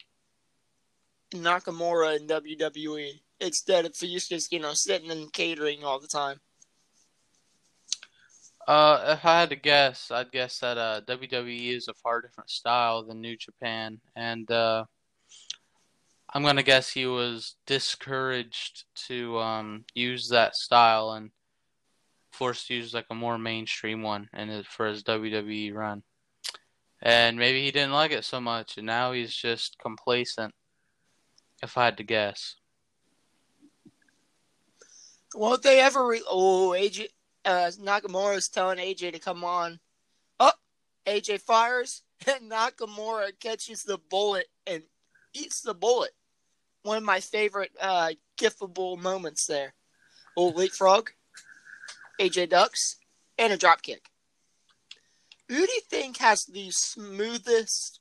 Nakamura 1.33 2.19
in 2.19 2.27
WWE 2.27 3.21
instead 3.39 3.85
of 3.85 3.93
just, 3.93 4.51
you 4.51 4.59
know, 4.59 4.73
sitting 4.73 5.11
and 5.11 5.31
catering 5.31 5.83
all 5.83 5.99
the 5.99 6.07
time? 6.07 6.39
Uh, 8.71 9.17
if 9.17 9.25
I 9.25 9.41
had 9.41 9.49
to 9.49 9.57
guess, 9.57 10.11
I'd 10.11 10.31
guess 10.31 10.59
that 10.59 10.77
uh, 10.77 11.01
WWE 11.05 11.75
is 11.75 11.89
a 11.89 11.93
far 11.93 12.21
different 12.21 12.49
style 12.49 13.03
than 13.03 13.19
New 13.19 13.35
Japan, 13.35 13.99
and 14.15 14.49
uh, 14.49 14.85
I'm 16.33 16.41
gonna 16.41 16.63
guess 16.63 16.89
he 16.89 17.05
was 17.05 17.57
discouraged 17.65 18.85
to 19.07 19.37
um, 19.39 19.83
use 19.93 20.29
that 20.29 20.55
style 20.55 21.11
and 21.11 21.31
forced 22.31 22.67
to 22.67 22.75
use 22.75 22.93
like 22.93 23.07
a 23.09 23.13
more 23.13 23.37
mainstream 23.37 24.03
one 24.03 24.29
and 24.31 24.65
for 24.65 24.87
his 24.87 25.03
WWE 25.03 25.73
run. 25.73 26.03
And 27.01 27.37
maybe 27.37 27.65
he 27.65 27.71
didn't 27.71 27.91
like 27.91 28.13
it 28.13 28.23
so 28.23 28.39
much, 28.39 28.77
and 28.77 28.87
now 28.87 29.11
he's 29.11 29.35
just 29.35 29.79
complacent. 29.79 30.53
If 31.61 31.77
I 31.77 31.83
had 31.83 31.97
to 31.97 32.03
guess. 32.03 32.55
Won't 35.35 35.61
they 35.61 35.81
ever? 35.81 36.07
Re- 36.07 36.23
oh, 36.25 36.69
AJ 36.69 37.07
uh, 37.45 37.71
Nakamura 37.79 38.37
is 38.37 38.49
telling 38.49 38.77
AJ 38.77 39.13
to 39.13 39.19
come 39.19 39.43
on. 39.43 39.79
Oh, 40.39 40.51
AJ 41.05 41.41
fires, 41.41 42.03
and 42.27 42.51
Nakamura 42.51 43.31
catches 43.39 43.83
the 43.83 43.97
bullet 43.97 44.47
and 44.67 44.83
eats 45.33 45.61
the 45.61 45.73
bullet. 45.73 46.11
One 46.83 46.97
of 46.97 47.03
my 47.03 47.19
favorite 47.19 47.71
uh, 47.79 48.11
gifable 48.39 48.99
moments 48.99 49.45
there. 49.45 49.73
Oh, 50.35 50.49
leapfrog, 50.49 51.09
AJ 52.19 52.49
ducks, 52.49 52.97
and 53.37 53.53
a 53.53 53.57
drop 53.57 53.81
kick. 53.81 54.05
Who 55.49 55.55
do 55.55 55.73
you 55.73 55.81
think 55.89 56.17
has 56.17 56.45
the 56.45 56.71
smoothest 56.71 57.99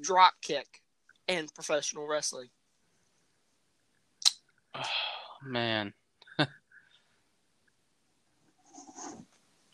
drop 0.00 0.34
kick 0.42 0.82
in 1.28 1.46
professional 1.54 2.08
wrestling? 2.08 2.48
Oh, 4.74 4.82
man. 5.44 5.94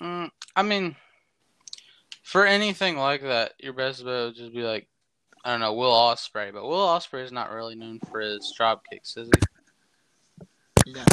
Mm, 0.00 0.30
I 0.54 0.62
mean, 0.62 0.96
for 2.22 2.46
anything 2.46 2.96
like 2.96 3.22
that, 3.22 3.52
your 3.58 3.72
best 3.72 4.04
bet 4.04 4.24
would 4.26 4.36
just 4.36 4.52
be 4.52 4.62
like, 4.62 4.86
I 5.44 5.50
don't 5.50 5.60
know, 5.60 5.74
Will 5.74 5.92
Ospreay, 5.92 6.52
But 6.52 6.64
Will 6.64 6.86
Ospreay 6.86 7.24
is 7.24 7.32
not 7.32 7.50
really 7.50 7.74
known 7.74 8.00
for 8.10 8.20
his 8.20 8.52
drop 8.56 8.82
kicks, 8.90 9.16
is 9.16 9.30
he? 10.36 10.92
No. 10.92 11.04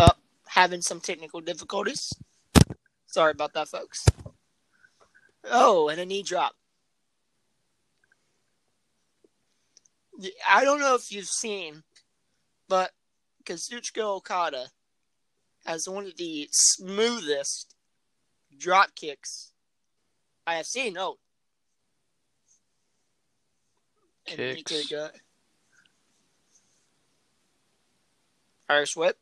Oh, 0.00 0.10
having 0.46 0.82
some 0.82 1.00
technical 1.00 1.40
difficulties. 1.40 2.12
Sorry 3.06 3.32
about 3.32 3.54
that, 3.54 3.68
folks. 3.68 4.04
Oh, 5.44 5.88
and 5.88 6.00
a 6.00 6.06
knee 6.06 6.22
drop. 6.22 6.54
I 10.48 10.64
don't 10.64 10.80
know 10.80 10.94
if 10.94 11.10
you've 11.10 11.26
seen, 11.26 11.82
but 12.68 12.90
Kazuchika 13.44 14.02
Okada 14.02 14.66
has 15.70 15.88
one 15.88 16.04
of 16.06 16.16
the 16.16 16.48
smoothest 16.50 17.74
drop 18.58 18.94
kicks 18.96 19.50
IFC, 20.50 20.92
no. 20.92 21.02
Oh. 21.02 21.18
And 24.28 24.56
he 24.56 24.62
Kicks. 24.62 24.88
got 24.88 25.12
Irish 28.68 28.96
whip. 28.96 29.18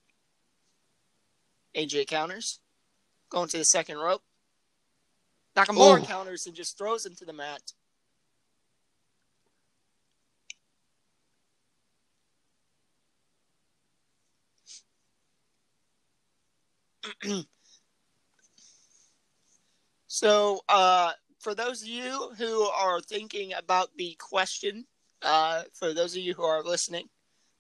AJ 1.76 2.06
counters. 2.06 2.60
Going 3.30 3.48
to 3.48 3.58
the 3.58 3.64
second 3.64 3.98
rope. 3.98 4.22
Nakamura 5.56 6.02
Ooh. 6.02 6.06
counters 6.06 6.46
and 6.46 6.54
just 6.54 6.78
throws 6.78 7.04
him 7.04 7.14
to 7.16 7.24
the 7.24 7.32
mat. 7.32 7.72
so, 20.06 20.60
uh, 20.68 21.12
for 21.38 21.54
those 21.54 21.82
of 21.82 21.88
you 21.88 22.32
who 22.38 22.62
are 22.62 23.00
thinking 23.00 23.52
about 23.54 23.90
the 23.96 24.16
question, 24.18 24.86
uh, 25.22 25.62
for 25.72 25.94
those 25.94 26.16
of 26.16 26.22
you 26.22 26.34
who 26.34 26.42
are 26.42 26.62
listening, 26.62 27.08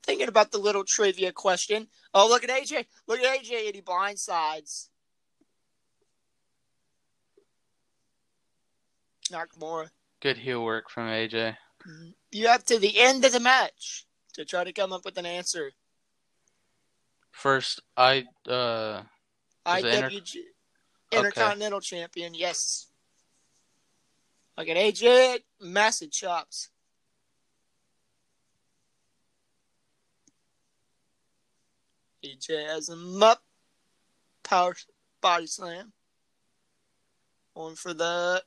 thinking 0.04 0.28
about 0.28 0.52
the 0.52 0.58
little 0.58 0.84
trivia 0.84 1.32
question. 1.32 1.88
Oh, 2.14 2.28
look 2.28 2.44
at 2.44 2.50
AJ! 2.50 2.86
Look 3.06 3.20
at 3.20 3.40
AJ, 3.40 3.66
and 3.66 3.74
he 3.74 3.82
blindsides 3.82 4.88
Nakamura. 9.30 9.90
Good 10.20 10.38
heel 10.38 10.64
work 10.64 10.90
from 10.90 11.04
AJ. 11.04 11.56
You 12.32 12.48
have 12.48 12.64
to 12.66 12.78
the 12.78 12.98
end 12.98 13.24
of 13.24 13.32
the 13.32 13.40
match 13.40 14.06
to 14.34 14.44
try 14.44 14.64
to 14.64 14.72
come 14.72 14.92
up 14.92 15.04
with 15.04 15.16
an 15.18 15.26
answer. 15.26 15.72
First, 17.30 17.80
I 17.96 18.24
uh 18.48 19.02
It 19.68 19.84
inter- 19.84 20.10
IWG 20.10 20.36
Okay. 21.10 21.18
Intercontinental 21.18 21.80
Champion, 21.80 22.34
yes. 22.34 22.86
Look 24.56 24.68
at 24.68 24.76
AJ, 24.76 25.38
massive 25.60 26.10
chops. 26.10 26.70
AJ 32.24 32.66
has 32.68 32.88
him 32.88 33.22
up. 33.22 33.42
Power 34.42 34.74
body 35.20 35.46
slam. 35.46 35.92
Going 37.54 37.76
for 37.76 37.94
the. 37.94 38.42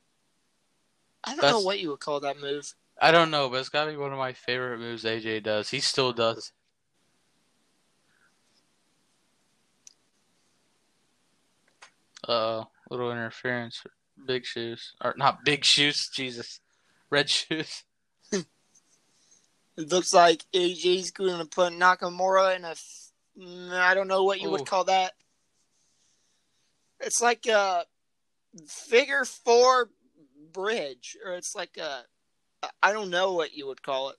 I 1.23 1.35
don't 1.35 1.49
know 1.49 1.61
what 1.61 1.79
you 1.79 1.89
would 1.89 1.99
call 1.99 2.19
that 2.21 2.39
move. 2.39 2.73
I 2.99 3.11
don't 3.11 3.31
know, 3.31 3.49
but 3.49 3.59
it's 3.59 3.69
gotta 3.69 3.91
be 3.91 3.97
one 3.97 4.11
of 4.11 4.17
my 4.17 4.33
favorite 4.33 4.79
moves 4.79 5.03
AJ 5.03 5.43
does. 5.43 5.69
He 5.69 5.79
still 5.79 6.11
does. 6.11 6.51
Uh 12.27 12.63
little 12.89 13.11
interference. 13.11 13.83
Big 14.25 14.45
shoes, 14.45 14.93
or 15.03 15.15
not 15.17 15.43
big 15.43 15.65
shoes? 15.65 16.09
Jesus, 16.13 16.59
red 17.09 17.29
shoes. 17.29 17.83
It 19.77 19.91
looks 19.91 20.13
like 20.13 20.43
AJ's 20.53 21.11
going 21.11 21.39
to 21.39 21.45
put 21.45 21.73
Nakamura 21.73 22.55
in 22.55 22.65
a. 22.65 22.71
f- 22.71 23.11
mm, 23.39 23.93
don't 23.93 24.07
know 24.07 24.23
what 24.23 24.41
you 24.41 24.49
Ooh. 24.49 24.51
would 24.51 24.65
call 24.65 24.83
that. 24.85 25.13
It's 26.99 27.21
like 27.21 27.47
a 27.47 27.85
figure 28.67 29.23
four 29.25 29.89
bridge, 30.51 31.17
or 31.25 31.35
it's 31.35 31.55
like 31.55 31.77
a. 31.77 32.03
I 32.83 32.91
don't 32.91 33.09
know 33.09 33.33
what 33.33 33.53
you 33.53 33.65
would 33.67 33.81
call 33.81 34.09
it. 34.09 34.17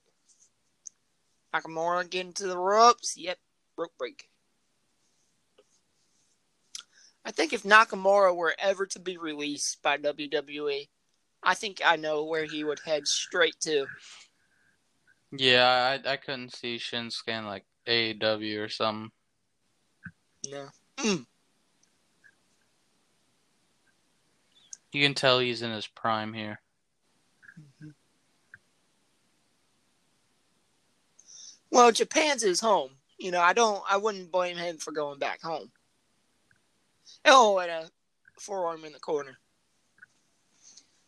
Nakamura 1.54 2.08
getting 2.08 2.32
to 2.34 2.46
the 2.46 2.58
ropes. 2.58 3.14
Yep, 3.16 3.38
rope 3.76 3.92
break. 3.98 4.28
I 7.21 7.21
think 7.32 7.52
if 7.52 7.62
Nakamura 7.62 8.34
were 8.34 8.54
ever 8.58 8.86
to 8.86 8.98
be 8.98 9.16
released 9.16 9.82
by 9.82 9.98
WWE, 9.98 10.88
I 11.42 11.54
think 11.54 11.80
I 11.84 11.96
know 11.96 12.24
where 12.24 12.44
he 12.44 12.64
would 12.64 12.80
head 12.84 13.06
straight 13.06 13.58
to. 13.60 13.86
Yeah, 15.32 15.98
I 16.06 16.12
I 16.12 16.16
couldn't 16.16 16.54
see 16.54 16.76
Shinsuke 16.76 17.28
in 17.28 17.46
like 17.46 17.64
AEW 17.86 18.60
or 18.60 18.68
something. 18.68 19.10
No. 20.48 20.68
You 24.92 25.02
can 25.02 25.14
tell 25.14 25.38
he's 25.38 25.62
in 25.62 25.70
his 25.70 25.86
prime 25.86 26.34
here. 26.34 26.60
Mm-hmm. 27.58 27.90
Well, 31.70 31.90
Japan's 31.92 32.42
his 32.42 32.60
home. 32.60 32.90
You 33.18 33.30
know, 33.30 33.40
I 33.40 33.54
don't. 33.54 33.82
I 33.88 33.96
wouldn't 33.96 34.30
blame 34.30 34.58
him 34.58 34.76
for 34.76 34.92
going 34.92 35.18
back 35.18 35.40
home. 35.40 35.70
Oh, 37.26 37.58
and 37.60 37.70
a 37.70 37.88
forearm 38.40 38.84
in 38.84 38.92
the 38.92 38.98
corner. 38.98 39.38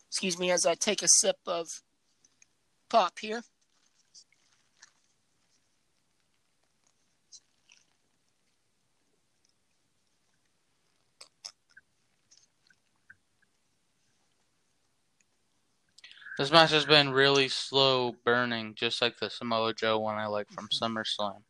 Excuse 0.07 0.39
me 0.39 0.49
as 0.49 0.65
I 0.65 0.75
take 0.75 1.03
a 1.03 1.09
sip 1.09 1.35
of 1.45 1.67
pop 2.89 3.19
here. 3.19 3.43
This 16.37 16.51
match 16.51 16.71
has 16.71 16.85
been 16.85 17.11
really 17.11 17.47
slow 17.47 18.15
burning, 18.25 18.75
just 18.75 19.01
like 19.01 19.17
the 19.19 19.29
Samoa 19.29 19.73
Joe 19.73 19.99
one 19.99 20.17
I 20.17 20.27
like 20.27 20.49
from 20.51 20.67
mm-hmm. 20.67 20.97
SummerSlam. 20.97 21.41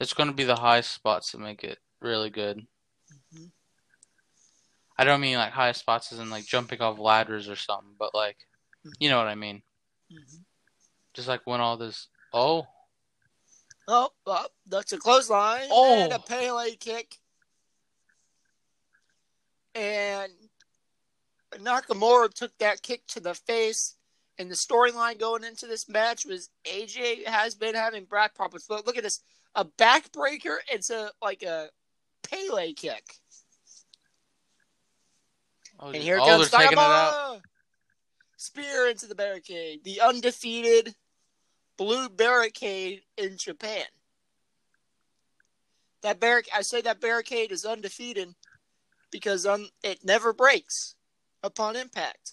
It's 0.00 0.12
going 0.14 0.28
to 0.28 0.34
be 0.34 0.44
the 0.44 0.56
high 0.56 0.80
spots 0.80 1.32
that 1.32 1.38
make 1.38 1.62
it 1.64 1.78
really 2.00 2.30
good. 2.30 2.66
Mhm. 3.32 3.50
I 4.98 5.04
don't 5.04 5.20
mean 5.20 5.36
like 5.38 5.52
high 5.52 5.72
spots 5.72 6.12
as 6.12 6.18
in 6.18 6.30
like 6.30 6.44
jumping 6.46 6.80
off 6.80 6.98
ladders 6.98 7.48
or 7.48 7.56
something, 7.56 7.94
but 7.98 8.14
like, 8.14 8.46
you 8.98 9.08
know 9.08 9.18
what 9.18 9.26
I 9.28 9.34
mean. 9.34 9.62
Just 11.14 11.28
like 11.28 11.40
when 11.46 11.60
all 11.60 11.76
this. 11.76 12.08
Oh, 12.32 12.66
Oh, 13.86 14.10
oh, 14.26 14.46
that's 14.66 14.94
a 14.94 14.98
clothesline 14.98 15.68
Oh. 15.70 15.94
and 16.04 16.12
a 16.12 16.18
Pele 16.18 16.74
kick. 16.76 17.18
And 19.74 20.32
Nakamura 21.52 22.32
took 22.32 22.56
that 22.58 22.82
kick 22.82 23.06
to 23.08 23.20
the 23.20 23.34
face. 23.34 23.96
And 24.38 24.50
the 24.50 24.54
storyline 24.56 25.18
going 25.20 25.44
into 25.44 25.66
this 25.66 25.88
match 25.88 26.24
was 26.24 26.48
AJ 26.64 27.26
has 27.26 27.54
been 27.54 27.74
having 27.74 28.04
back 28.06 28.34
problems. 28.34 28.64
But 28.68 28.86
look 28.86 28.96
at 28.96 29.02
this 29.04 29.20
a 29.54 29.64
backbreaker. 29.64 30.56
It's 30.70 30.90
a 30.90 31.10
like 31.22 31.42
a 31.42 31.68
Pele 32.22 32.72
kick. 32.72 33.04
oh, 35.80 35.88
And 35.88 35.96
here 35.96 36.18
comes 36.18 36.50
they're 36.50 36.60
taking 36.60 36.78
it 36.78 36.80
out. 36.80 37.12
Nakamura. 37.36 37.40
Spear 38.36 38.88
into 38.88 39.06
the 39.06 39.14
barricade. 39.14 39.84
The 39.84 40.00
undefeated 40.00 40.94
blue 41.76 42.08
barricade 42.08 43.02
in 43.16 43.36
Japan. 43.36 43.84
That 46.02 46.20
barric 46.20 46.48
I 46.54 46.62
say 46.62 46.80
that 46.82 47.00
barricade 47.00 47.50
is 47.52 47.64
undefeated 47.64 48.34
because 49.10 49.46
un- 49.46 49.68
it 49.82 50.04
never 50.04 50.32
breaks 50.32 50.94
upon 51.42 51.76
impact. 51.76 52.32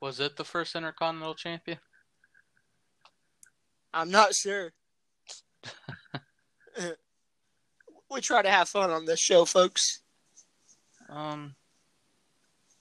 Was 0.00 0.18
it 0.18 0.36
the 0.36 0.44
first 0.44 0.74
Intercontinental 0.74 1.34
Champion? 1.34 1.78
I'm 3.94 4.10
not 4.10 4.34
sure. 4.34 4.72
we 8.10 8.20
try 8.20 8.42
to 8.42 8.50
have 8.50 8.68
fun 8.68 8.90
on 8.90 9.04
this 9.04 9.20
show, 9.20 9.44
folks. 9.44 10.00
Um, 11.08 11.54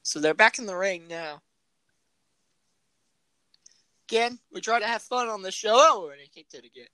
So 0.03 0.19
they're 0.19 0.33
back 0.33 0.59
in 0.59 0.65
the 0.65 0.75
ring 0.75 1.07
now. 1.07 1.41
Again, 4.09 4.39
we 4.51 4.59
try 4.59 4.79
to 4.79 4.87
have 4.87 5.01
fun 5.01 5.29
on 5.29 5.41
the 5.41 5.51
show. 5.51 5.73
Oh, 5.73 6.09
and 6.11 6.19
he 6.19 6.27
kicked 6.27 6.53
it 6.53 6.65
again. 6.65 6.87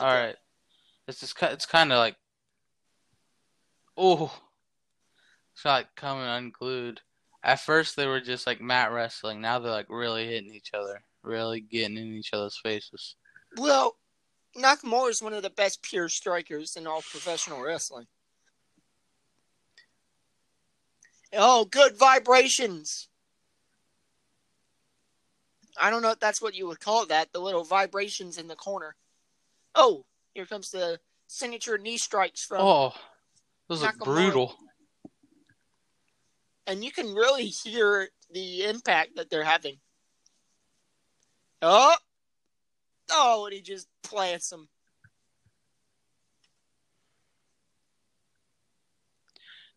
All 0.00 0.06
right. 0.06 0.36
It's 1.06 1.20
just, 1.20 1.40
it's 1.42 1.66
kind 1.66 1.92
of 1.92 1.98
like, 1.98 2.16
oh, 3.96 4.32
it's 5.52 5.64
like 5.64 5.94
coming 5.96 6.24
unglued. 6.24 7.00
At 7.42 7.60
first, 7.60 7.96
they 7.96 8.06
were 8.06 8.20
just 8.20 8.46
like 8.46 8.60
mat 8.60 8.92
wrestling. 8.92 9.40
Now 9.40 9.58
they're 9.58 9.70
like 9.70 9.86
really 9.88 10.26
hitting 10.26 10.54
each 10.54 10.70
other, 10.74 11.02
really 11.22 11.60
getting 11.60 11.96
in 11.96 12.14
each 12.14 12.32
other's 12.32 12.58
faces. 12.62 13.16
Well, 13.56 13.96
Nakamura 14.56 15.10
is 15.10 15.22
one 15.22 15.32
of 15.32 15.42
the 15.42 15.50
best 15.50 15.82
pure 15.82 16.08
strikers 16.08 16.76
in 16.76 16.86
all 16.86 17.02
professional 17.02 17.60
wrestling. 17.62 18.06
Oh, 21.32 21.64
good 21.64 21.96
vibrations. 21.96 23.08
I 25.80 25.88
don't 25.90 26.02
know 26.02 26.10
if 26.10 26.18
that's 26.20 26.42
what 26.42 26.56
you 26.56 26.66
would 26.66 26.80
call 26.80 27.06
that, 27.06 27.32
the 27.32 27.38
little 27.40 27.62
vibrations 27.64 28.38
in 28.38 28.48
the 28.48 28.56
corner. 28.56 28.96
Oh, 29.74 30.04
here 30.34 30.46
comes 30.46 30.70
the 30.70 30.98
signature 31.28 31.78
knee 31.78 31.96
strikes 31.96 32.44
from 32.44 32.60
Oh, 32.60 32.92
those 33.68 33.84
are 33.84 33.92
Nakamura. 33.92 34.04
brutal. 34.04 34.56
and 36.66 36.84
you 36.84 36.90
can 36.90 37.14
really 37.14 37.46
hear 37.46 38.08
the 38.32 38.64
impact 38.64 39.14
that 39.16 39.30
they're 39.30 39.44
having. 39.44 39.78
Oh, 41.62 41.94
oh, 43.12 43.46
and 43.46 43.54
he 43.54 43.60
just 43.60 43.88
plants 44.02 44.50
him. 44.52 44.68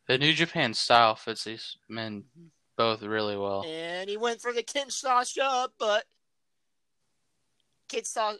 The 0.07 0.17
New 0.17 0.33
Japan 0.33 0.73
style 0.73 1.15
fits 1.15 1.45
these 1.45 1.77
men 1.87 2.25
both 2.77 3.01
really 3.03 3.37
well. 3.37 3.63
And 3.65 4.09
he 4.09 4.17
went 4.17 4.41
for 4.41 4.51
the 4.51 4.63
Kinshasa, 4.63 5.69
but 5.79 6.03
Kinshasa, 7.89 8.37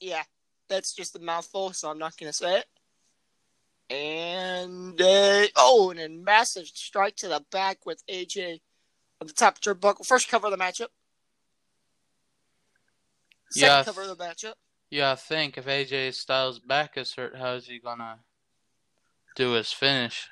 yeah, 0.00 0.22
that's 0.68 0.94
just 0.94 1.16
a 1.16 1.18
mouthful, 1.18 1.72
so 1.72 1.90
I'm 1.90 1.98
not 1.98 2.16
going 2.16 2.32
to 2.32 2.36
say 2.36 2.58
it. 2.60 2.64
And, 3.90 5.00
uh, 5.00 5.46
oh, 5.56 5.90
and 5.90 6.00
a 6.00 6.08
massive 6.08 6.66
strike 6.66 7.16
to 7.16 7.28
the 7.28 7.44
back 7.50 7.84
with 7.86 8.02
AJ 8.06 8.60
on 9.20 9.26
the 9.26 9.32
top 9.32 9.60
turnbuckle. 9.60 10.06
First 10.06 10.28
cover 10.28 10.46
of 10.46 10.52
the 10.52 10.58
matchup. 10.58 10.88
Second 13.50 13.62
Yeah. 13.68 13.84
cover 13.84 14.02
of 14.02 14.16
the 14.18 14.24
matchup. 14.24 14.54
Yeah, 14.90 15.12
I 15.12 15.14
think 15.16 15.58
if 15.58 15.66
AJ 15.66 16.12
Styles' 16.14 16.58
back 16.58 16.96
is 16.96 17.14
hurt, 17.14 17.36
how 17.36 17.52
is 17.54 17.66
he 17.66 17.78
gonna 17.78 18.20
do 19.34 19.52
his 19.52 19.72
finish? 19.72 20.30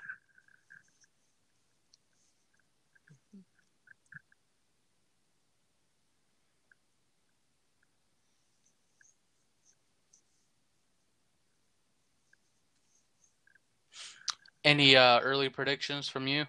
Any 14.65 14.97
uh, 14.97 15.21
early 15.21 15.49
predictions 15.49 16.09
from 16.09 16.27
you? 16.27 16.47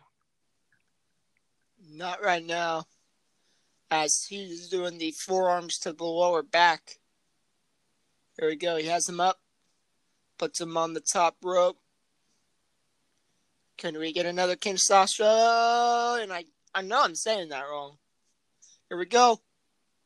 Not 1.79 2.21
right 2.23 2.43
now. 2.43 2.85
As 3.89 4.25
he's 4.29 4.69
doing 4.69 4.97
the 4.97 5.11
forearms 5.11 5.77
to 5.79 5.93
the 5.93 6.03
lower 6.03 6.43
back. 6.43 6.99
Here 8.39 8.49
we 8.49 8.55
go. 8.55 8.75
He 8.77 8.87
has 8.87 9.07
him 9.07 9.19
up. 9.19 9.39
Puts 10.37 10.61
him 10.61 10.77
on 10.77 10.93
the 10.93 10.99
top 10.99 11.37
rope. 11.43 11.79
Can 13.77 13.97
we 13.97 14.11
get 14.11 14.25
another 14.25 14.55
Kinshasa? 14.55 16.21
And 16.21 16.33
I, 16.33 16.45
I 16.73 16.81
know 16.81 17.03
I'm 17.03 17.15
saying 17.15 17.49
that 17.49 17.61
wrong. 17.61 17.97
Here 18.89 18.97
we 18.97 19.05
go. 19.05 19.39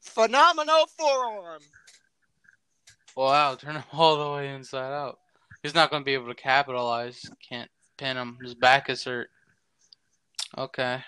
Phenomenal 0.02 0.88
forearm. 0.98 1.62
Wow, 3.16 3.56
turn 3.56 3.76
him 3.76 3.84
all 3.94 4.18
the 4.18 4.32
way 4.38 4.54
inside 4.54 4.94
out. 4.94 5.20
He's 5.64 5.76
not 5.76 5.92
going 5.92 6.02
to 6.02 6.06
be 6.06 6.14
able 6.14 6.28
to 6.28 6.36
capitalize. 6.36 7.30
Can't 7.48 7.70
pin 7.98 8.18
him. 8.18 8.38
His 8.42 8.56
back 8.56 8.90
is 8.90 9.04
hurt. 9.04 9.30
Okay. 10.58 11.02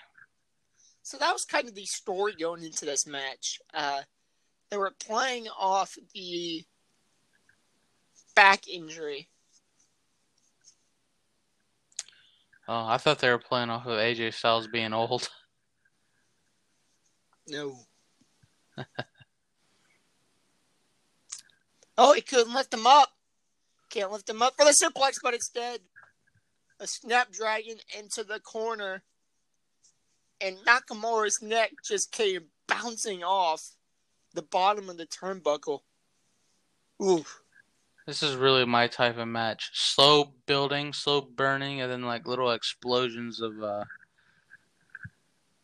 So 1.04 1.18
that 1.18 1.32
was 1.34 1.44
kind 1.44 1.68
of 1.68 1.74
the 1.74 1.84
story 1.84 2.32
going 2.32 2.64
into 2.64 2.86
this 2.86 3.06
match. 3.06 3.60
Uh, 3.74 4.00
they 4.70 4.78
were 4.78 4.94
playing 4.98 5.48
off 5.48 5.98
the 6.14 6.64
back 8.34 8.66
injury. 8.66 9.28
Oh, 12.66 12.86
I 12.86 12.96
thought 12.96 13.18
they 13.18 13.28
were 13.28 13.38
playing 13.38 13.68
off 13.68 13.84
of 13.84 13.98
AJ 13.98 14.32
Styles 14.32 14.66
being 14.66 14.92
old. 14.92 15.28
No. 17.46 17.76
oh, 21.98 22.14
he 22.14 22.22
couldn't 22.22 22.54
lift 22.54 22.72
him 22.72 22.86
up. 22.86 23.10
Can't 23.90 24.10
lift 24.10 24.30
him 24.30 24.40
up 24.40 24.54
for 24.56 24.64
the 24.64 24.70
suplex, 24.70 25.16
but 25.22 25.34
instead 25.34 25.80
a 26.80 26.86
snapdragon 26.86 27.76
into 27.98 28.24
the 28.24 28.40
corner, 28.40 29.02
and 30.44 30.58
Nakamura's 30.58 31.40
neck 31.40 31.72
just 31.82 32.12
came 32.12 32.42
bouncing 32.68 33.22
off 33.22 33.70
the 34.34 34.42
bottom 34.42 34.90
of 34.90 34.96
the 34.96 35.06
turnbuckle. 35.06 35.80
Oof. 37.02 37.40
This 38.06 38.22
is 38.22 38.36
really 38.36 38.66
my 38.66 38.86
type 38.86 39.16
of 39.16 39.28
match. 39.28 39.70
Slow 39.72 40.34
building, 40.46 40.92
slow 40.92 41.22
burning, 41.22 41.80
and 41.80 41.90
then 41.90 42.02
like 42.02 42.26
little 42.26 42.50
explosions 42.50 43.40
of 43.40 43.62
uh 43.62 43.84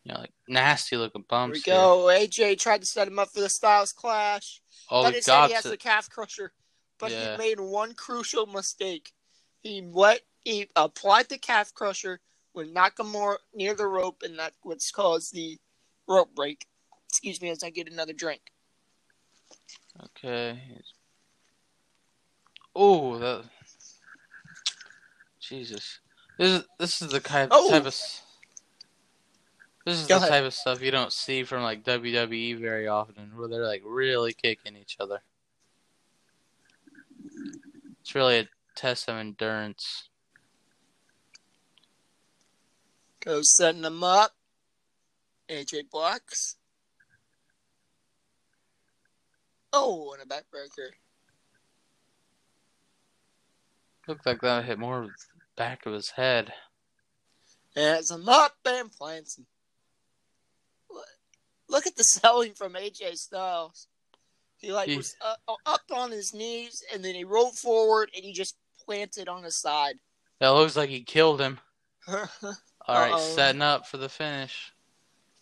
you 0.03 0.13
know, 0.13 0.19
like 0.19 0.33
nasty 0.47 0.97
looking 0.97 1.23
bumps. 1.29 1.63
Here 1.63 1.75
we 1.75 1.79
go. 1.79 1.97
AJ 2.07 2.59
tried 2.59 2.81
to 2.81 2.87
set 2.87 3.07
him 3.07 3.19
up 3.19 3.29
for 3.29 3.41
the 3.41 3.49
Styles 3.49 3.93
Clash. 3.93 4.61
Oh, 4.89 5.03
but 5.03 5.11
he 5.11 5.17
instead 5.17 5.47
he 5.47 5.53
has 5.53 5.63
to 5.63 5.69
the 5.69 5.77
calf 5.77 6.09
crusher. 6.09 6.53
But 6.97 7.11
Yeah. 7.11 7.33
he 7.33 7.37
made 7.37 7.59
one 7.59 7.93
crucial 7.93 8.47
mistake. 8.47 9.11
He 9.61 9.81
let 9.81 10.21
he 10.43 10.67
applied 10.75 11.29
the 11.29 11.37
calf 11.37 11.71
crusher 11.71 12.19
when 12.53 12.73
Nakamura 12.73 13.37
near 13.53 13.73
the 13.73 13.87
rope, 13.87 14.23
and 14.23 14.37
that's 14.37 14.57
what's 14.63 14.91
caused 14.91 15.33
the 15.33 15.57
rope 16.07 16.33
break. 16.35 16.65
Excuse 17.09 17.41
me 17.41 17.49
as 17.49 17.63
I 17.63 17.69
get 17.69 17.91
another 17.91 18.13
drink. 18.13 18.41
Okay. 20.03 20.59
Oh, 22.75 23.17
that. 23.19 23.43
Jesus, 25.39 25.99
this 26.37 26.51
is 26.61 26.67
this 26.79 27.01
is 27.01 27.11
the 27.11 27.19
kind 27.19 27.49
Oh. 27.51 27.69
type 27.69 27.85
of. 27.85 27.95
This 29.83 29.99
is 29.99 30.05
Go 30.07 30.19
the 30.19 30.27
ahead. 30.27 30.29
type 30.29 30.43
of 30.45 30.53
stuff 30.53 30.81
you 30.81 30.91
don't 30.91 31.11
see 31.11 31.43
from 31.43 31.63
like 31.63 31.83
WWE 31.83 32.59
very 32.59 32.87
often, 32.87 33.35
where 33.35 33.47
they're 33.49 33.65
like 33.65 33.81
really 33.83 34.31
kicking 34.33 34.77
each 34.77 34.97
other. 34.99 35.21
It's 38.01 38.13
really 38.15 38.39
a 38.39 38.49
test 38.75 39.09
of 39.09 39.15
endurance. 39.17 40.09
Goes 43.23 43.55
setting 43.55 43.81
them 43.81 44.03
up. 44.03 44.31
AJ 45.49 45.89
blocks. 45.91 46.55
Oh, 49.73 50.13
and 50.13 50.21
a 50.21 50.25
backbreaker. 50.25 50.89
Looked 54.07 54.25
like 54.25 54.41
that 54.41 54.65
hit 54.65 54.79
more 54.79 55.03
of 55.03 55.07
the 55.09 55.13
back 55.55 55.85
of 55.85 55.93
his 55.93 56.09
head. 56.09 56.51
Has 57.75 58.11
him 58.11 58.27
up 58.27 58.55
and 58.65 58.91
plants 58.91 59.37
him. 59.37 59.45
Look- 60.89 61.05
Look 61.69 61.87
at 61.87 61.95
the 61.95 62.03
selling 62.03 62.53
from 62.53 62.73
AJ 62.73 63.15
Styles. 63.17 63.87
He 64.57 64.71
like 64.73 64.89
He- 64.89 64.97
was 64.97 65.15
uh, 65.21 65.35
up 65.65 65.81
on 65.93 66.11
his 66.11 66.33
knees 66.33 66.83
and 66.93 67.03
then 67.05 67.15
he 67.15 67.23
rolled 67.23 67.57
forward 67.57 68.09
and 68.15 68.25
he 68.25 68.33
just 68.33 68.55
planted 68.85 69.27
on 69.29 69.43
his 69.43 69.59
side. 69.59 69.95
That 70.39 70.49
looks 70.49 70.75
like 70.75 70.89
he 70.89 71.03
killed 71.03 71.39
him. 71.39 71.59
All 72.91 72.99
right, 73.01 73.13
Uh-oh. 73.13 73.35
setting 73.35 73.61
up 73.61 73.87
for 73.87 73.97
the 73.97 74.09
finish. 74.09 74.73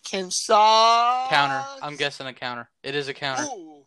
Kinshasa. 0.06 1.30
Counter. 1.30 1.66
I'm 1.82 1.96
guessing 1.96 2.28
a 2.28 2.34
counter. 2.34 2.70
It 2.84 2.96
is 2.96 3.08
a 3.08 3.14
counter. 3.14 3.44
Ooh. 3.44 3.86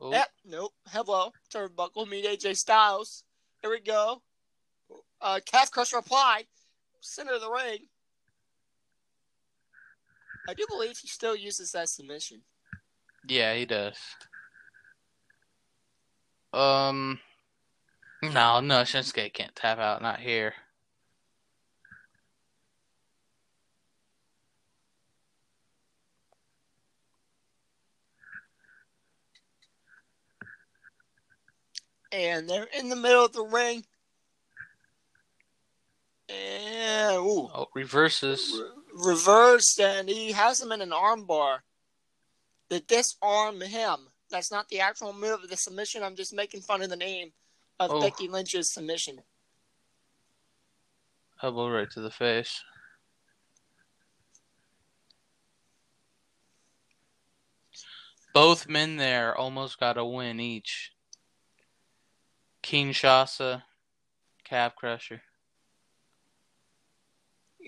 Oh, 0.00 0.10
Yep. 0.10 0.28
Nope. 0.44 0.72
Hello. 0.88 1.32
Turnbuckle. 1.52 2.08
Meet 2.08 2.24
AJ 2.26 2.56
Styles. 2.56 3.24
Here 3.60 3.70
we 3.70 3.80
go. 3.80 4.20
Uh, 5.20 5.40
calf 5.46 5.70
crusher 5.70 5.96
applied. 5.98 6.44
Center 7.00 7.32
of 7.34 7.40
the 7.40 7.50
ring. 7.50 7.86
I 10.48 10.54
do 10.54 10.66
believe 10.68 10.98
he 10.98 11.08
still 11.08 11.36
uses 11.36 11.72
that 11.72 11.88
submission. 11.88 12.42
Yeah, 13.28 13.54
he 13.54 13.64
does. 13.64 13.96
Um, 16.52 17.20
no, 18.22 18.60
no, 18.60 18.82
Shinsuke 18.82 19.32
can't 19.32 19.54
tap 19.54 19.78
out. 19.78 20.02
Not 20.02 20.20
here. 20.20 20.52
And 32.12 32.48
they're 32.48 32.68
in 32.78 32.90
the 32.90 32.96
middle 32.96 33.24
of 33.24 33.32
the 33.32 33.42
ring. 33.42 33.84
And 36.28 37.16
ooh, 37.16 37.50
Oh, 37.54 37.68
reverses. 37.74 38.52
re- 38.54 38.70
reversed, 39.12 39.80
and 39.80 40.08
he 40.08 40.32
has 40.32 40.60
him 40.60 40.72
in 40.72 40.80
an 40.82 40.90
armbar. 40.90 41.60
To 42.70 42.80
disarm 42.80 43.60
him. 43.60 44.08
That's 44.30 44.50
not 44.50 44.68
the 44.68 44.80
actual 44.80 45.12
move 45.12 45.42
of 45.44 45.50
the 45.50 45.56
submission. 45.58 46.02
I'm 46.02 46.16
just 46.16 46.32
making 46.32 46.62
fun 46.62 46.80
of 46.80 46.88
the 46.88 46.96
name 46.96 47.32
of 47.78 47.90
Oh. 47.90 48.00
Becky 48.00 48.28
Lynch's 48.28 48.72
submission. 48.72 49.22
Elbow 51.42 51.68
right 51.68 51.90
to 51.90 52.00
the 52.00 52.10
face. 52.10 52.62
Both 58.32 58.68
men 58.68 58.96
there 58.96 59.36
almost 59.36 59.78
got 59.78 59.98
a 59.98 60.04
win 60.04 60.40
each. 60.40 60.92
Kinshasa, 62.62 63.62
Calf 64.44 64.76
crusher. 64.76 65.22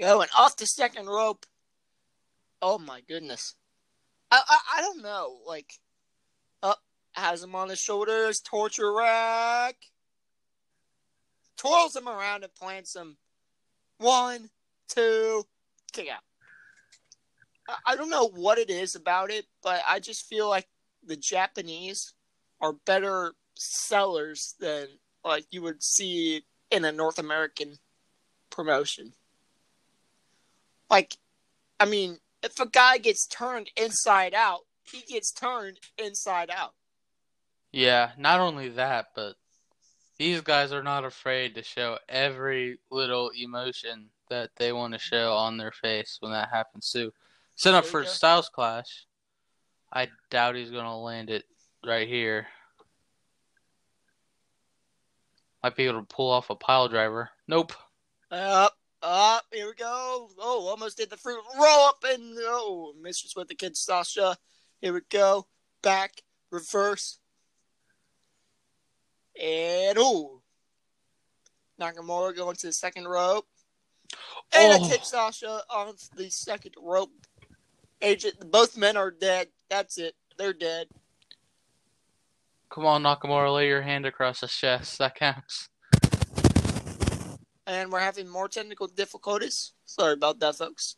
Going 0.00 0.28
off 0.36 0.56
the 0.56 0.66
second 0.66 1.06
rope. 1.06 1.46
Oh 2.60 2.78
my 2.78 3.00
goodness. 3.00 3.54
I 4.30 4.42
I, 4.48 4.78
I 4.78 4.80
don't 4.82 5.02
know. 5.02 5.38
Like, 5.46 5.72
up 6.62 6.80
has 7.12 7.42
him 7.42 7.54
on 7.54 7.68
his 7.68 7.80
shoulders, 7.80 8.40
torture 8.40 8.92
rack, 8.92 9.76
twirls 11.56 11.94
him 11.94 12.08
around 12.08 12.44
and 12.44 12.54
plants 12.54 12.94
him. 12.94 13.16
One, 13.98 14.50
two, 14.88 15.44
kick 15.92 16.08
out. 16.08 16.22
I, 17.68 17.92
I 17.92 17.96
don't 17.96 18.10
know 18.10 18.28
what 18.28 18.58
it 18.58 18.70
is 18.70 18.94
about 18.96 19.30
it, 19.30 19.46
but 19.62 19.82
I 19.86 20.00
just 20.00 20.26
feel 20.28 20.48
like 20.48 20.66
the 21.06 21.16
Japanese 21.16 22.14
are 22.60 22.72
better 22.72 23.34
sellers 23.54 24.54
than 24.60 24.86
like 25.24 25.46
you 25.50 25.62
would 25.62 25.82
see 25.82 26.44
in 26.70 26.84
a 26.84 26.92
North 26.92 27.18
American 27.18 27.74
promotion. 28.50 29.12
Like, 30.90 31.16
I 31.80 31.86
mean, 31.86 32.18
if 32.42 32.60
a 32.60 32.66
guy 32.66 32.98
gets 32.98 33.26
turned 33.26 33.70
inside 33.76 34.34
out, 34.34 34.60
he 34.90 35.00
gets 35.00 35.32
turned 35.32 35.80
inside 35.98 36.50
out. 36.50 36.74
Yeah, 37.72 38.10
not 38.18 38.40
only 38.40 38.68
that, 38.70 39.06
but 39.16 39.34
these 40.18 40.40
guys 40.40 40.72
are 40.72 40.82
not 40.82 41.04
afraid 41.04 41.54
to 41.54 41.62
show 41.62 41.98
every 42.08 42.78
little 42.90 43.30
emotion 43.36 44.10
that 44.28 44.50
they 44.56 44.72
want 44.72 44.92
to 44.92 44.98
show 44.98 45.32
on 45.32 45.56
their 45.56 45.72
face 45.72 46.18
when 46.20 46.32
that 46.32 46.50
happens 46.50 46.90
too. 46.90 47.12
Set 47.56 47.74
up 47.74 47.84
for. 47.84 48.04
Styles 48.04 48.48
Clash. 48.48 49.06
I 49.92 50.08
doubt 50.30 50.56
he's 50.56 50.70
gonna 50.70 50.98
land 50.98 51.30
it 51.30 51.44
right 51.84 52.08
here. 52.08 52.46
Might 55.64 55.76
be 55.76 55.86
able 55.86 56.00
to 56.00 56.14
pull 56.14 56.30
off 56.30 56.50
a 56.50 56.54
pile 56.54 56.88
driver. 56.88 57.30
Nope. 57.48 57.72
Up, 58.30 58.74
up, 59.02 59.44
here 59.50 59.64
we 59.66 59.72
go. 59.72 60.28
Oh, 60.38 60.66
almost 60.68 60.98
did 60.98 61.08
the 61.08 61.16
fruit 61.16 61.40
roll 61.58 61.86
up 61.86 62.04
and 62.06 62.36
oh, 62.38 62.92
Mistress 63.00 63.34
with 63.34 63.48
the 63.48 63.54
Kinshasa. 63.54 64.36
Here 64.82 64.92
we 64.92 65.00
go. 65.08 65.46
Back, 65.82 66.20
reverse. 66.50 67.18
And 69.42 69.96
oh. 69.98 70.42
Nakamura 71.80 72.36
going 72.36 72.56
to 72.56 72.66
the 72.66 72.72
second 72.74 73.08
rope. 73.08 73.46
And 74.54 74.82
Oh. 74.82 74.86
a 74.86 74.90
Kinshasa 74.90 75.60
on 75.70 75.94
the 76.14 76.28
second 76.28 76.74
rope. 76.78 77.10
Agent, 78.02 78.50
both 78.50 78.76
men 78.76 78.98
are 78.98 79.10
dead. 79.10 79.48
That's 79.70 79.96
it. 79.96 80.14
They're 80.36 80.52
dead. 80.52 80.88
Come 82.74 82.86
on, 82.86 83.04
Nakamura, 83.04 83.54
lay 83.54 83.68
your 83.68 83.82
hand 83.82 84.04
across 84.04 84.40
his 84.40 84.52
chest. 84.52 84.98
That 84.98 85.14
counts. 85.14 85.68
And 87.68 87.92
we're 87.92 88.00
having 88.00 88.28
more 88.28 88.48
technical 88.48 88.88
difficulties. 88.88 89.74
Sorry 89.86 90.14
about 90.14 90.40
that, 90.40 90.56
folks. 90.56 90.96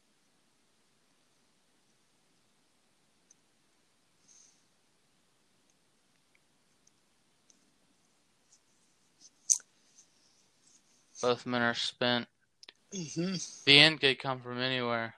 Both 11.21 11.45
men 11.45 11.61
are 11.61 11.75
spent. 11.75 12.27
Mm-hmm. 12.95 13.35
The 13.67 13.79
end 13.79 14.01
could 14.01 14.19
come 14.19 14.41
from 14.41 14.63
anywhere. 14.63 15.15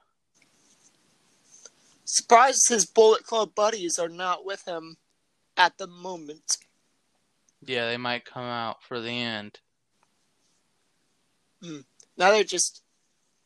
Surprised 2.05 2.69
his 2.69 2.85
Bullet 2.85 3.23
Club 3.23 3.55
buddies 3.55 3.97
are 4.01 4.09
not 4.09 4.45
with 4.45 4.67
him 4.67 4.97
at 5.59 5.77
the 5.77 5.89
moment. 5.89 6.57
Yeah, 7.61 7.87
they 7.87 7.97
might 7.97 8.25
come 8.25 8.45
out 8.45 8.83
for 8.83 9.01
the 9.01 9.11
end. 9.11 9.59
Mm. 11.63 11.85
Now 12.17 12.31
they're 12.31 12.45
just 12.45 12.83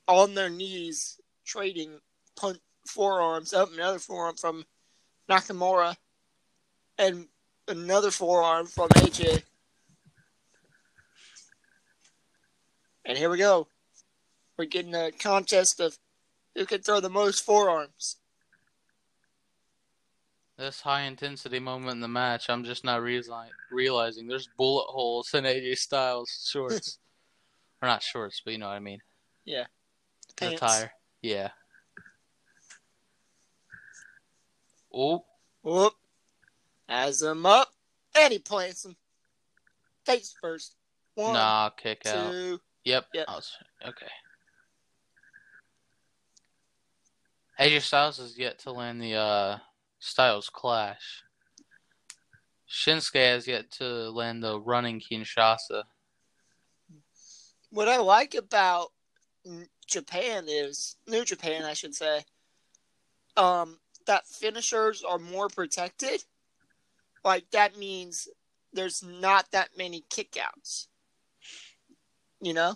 on 0.07 0.35
their 0.35 0.51
knees 0.51 1.19
trading 1.45 1.99
punt 2.37 2.61
forearms 2.87 3.55
up 3.55 3.73
another 3.73 3.99
forearm 3.99 4.37
from 4.37 4.65
Nakamura 5.29 5.97
and 6.99 7.27
another 7.67 8.11
forearm 8.11 8.67
from 8.67 8.89
AJ. 8.91 9.43
And 13.05 13.17
here 13.17 13.31
we 13.31 13.39
go. 13.39 13.67
We're 14.59 14.67
getting 14.67 14.95
a 14.95 15.11
contest 15.11 15.81
of 15.81 15.99
who 16.55 16.67
can 16.67 16.83
throw 16.83 17.01
the 17.01 17.09
most 17.09 17.45
forearms. 17.45 18.17
This 20.59 20.81
high 20.81 21.03
intensity 21.03 21.59
moment 21.59 21.93
in 21.93 22.01
the 22.01 22.09
match, 22.09 22.51
I'm 22.51 22.65
just 22.65 22.85
not 22.85 23.01
reali- 23.01 23.49
realizing 23.71 24.27
there's 24.29 24.49
bullet 24.49 24.87
holes 24.87 25.33
in 25.35 25.45
AJ 25.45 25.79
Styles 25.79 26.49
shorts. 26.51 26.99
or 27.83 27.89
not 27.89 28.03
shorts, 28.03 28.43
but 28.45 28.53
you 28.53 28.59
know 28.59 28.69
what 28.69 28.77
I 28.77 28.81
mean. 28.81 29.01
The 29.47 29.67
Pants. 30.37 30.61
tire. 30.61 30.93
Yeah. 31.23 31.51
Oh, 34.93 35.25
Whoop. 35.63 35.95
As 36.89 37.23
him 37.23 37.47
up. 37.47 37.69
And 38.17 38.33
he 38.33 38.39
plants 38.39 38.85
him. 38.85 38.97
Face 40.05 40.35
first. 40.41 40.77
One, 41.15 41.35
nah, 41.35 41.71
kick 41.71 42.05
out. 42.07 42.33
two. 42.33 42.61
Yep. 42.85 43.07
Yep. 43.15 43.29
Was- 43.29 43.57
okay. 43.87 44.07
AJ 47.61 47.83
Styles 47.83 48.19
has 48.19 48.39
yet 48.39 48.59
to 48.61 48.73
land 48.73 49.01
the 49.01 49.15
uh, 49.15 49.59
Styles 50.03 50.51
Clash. 50.51 51.23
Shinsuke 52.69 53.25
has 53.25 53.47
yet 53.47 53.71
to 53.71 54.11
land 54.11 54.43
the 54.43 54.59
running 54.59 55.01
Kinshasa. 55.01 55.85
What 57.71 57.89
I 57.89 57.99
like 57.99 58.35
about 58.35 58.89
Japan 59.87 60.47
is 60.49 60.97
New 61.07 61.25
Japan, 61.25 61.63
I 61.63 61.75
should 61.75 61.95
say, 61.95 62.25
um, 63.37 63.79
that 64.07 64.27
finishers 64.27 65.05
are 65.05 65.19
more 65.19 65.49
protected. 65.49 66.25
Like 67.25 67.49
that 67.53 67.79
means 67.79 68.27
there's 68.73 69.05
not 69.05 69.53
that 69.53 69.71
many 69.79 70.05
kickouts. 70.11 70.89
You 72.41 72.55
know? 72.55 72.75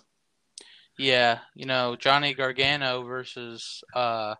Yeah, 0.97 1.39
you 1.55 1.65
know, 1.65 1.97
Johnny 1.97 2.33
Gargano 2.33 3.03
versus 3.03 3.83
uh, 3.93 4.35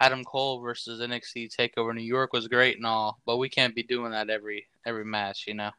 Adam 0.00 0.24
Cole 0.24 0.60
versus 0.60 1.00
NXT 1.00 1.54
Takeover 1.54 1.94
New 1.94 2.00
York 2.02 2.32
was 2.32 2.48
great 2.48 2.76
and 2.78 2.86
all, 2.86 3.20
but 3.26 3.36
we 3.36 3.48
can't 3.50 3.74
be 3.74 3.82
doing 3.82 4.12
that 4.12 4.30
every 4.30 4.66
every 4.86 5.04
match, 5.04 5.44
you 5.46 5.54
know. 5.54 5.70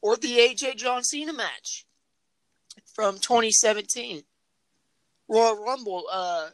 Or 0.00 0.16
the 0.16 0.38
AJ 0.38 0.76
John 0.76 1.02
Cena 1.02 1.32
match 1.32 1.84
from 2.94 3.16
2017. 3.18 4.22
Royal 5.28 5.56
Rumble, 5.64 6.04
uh, 6.12 6.50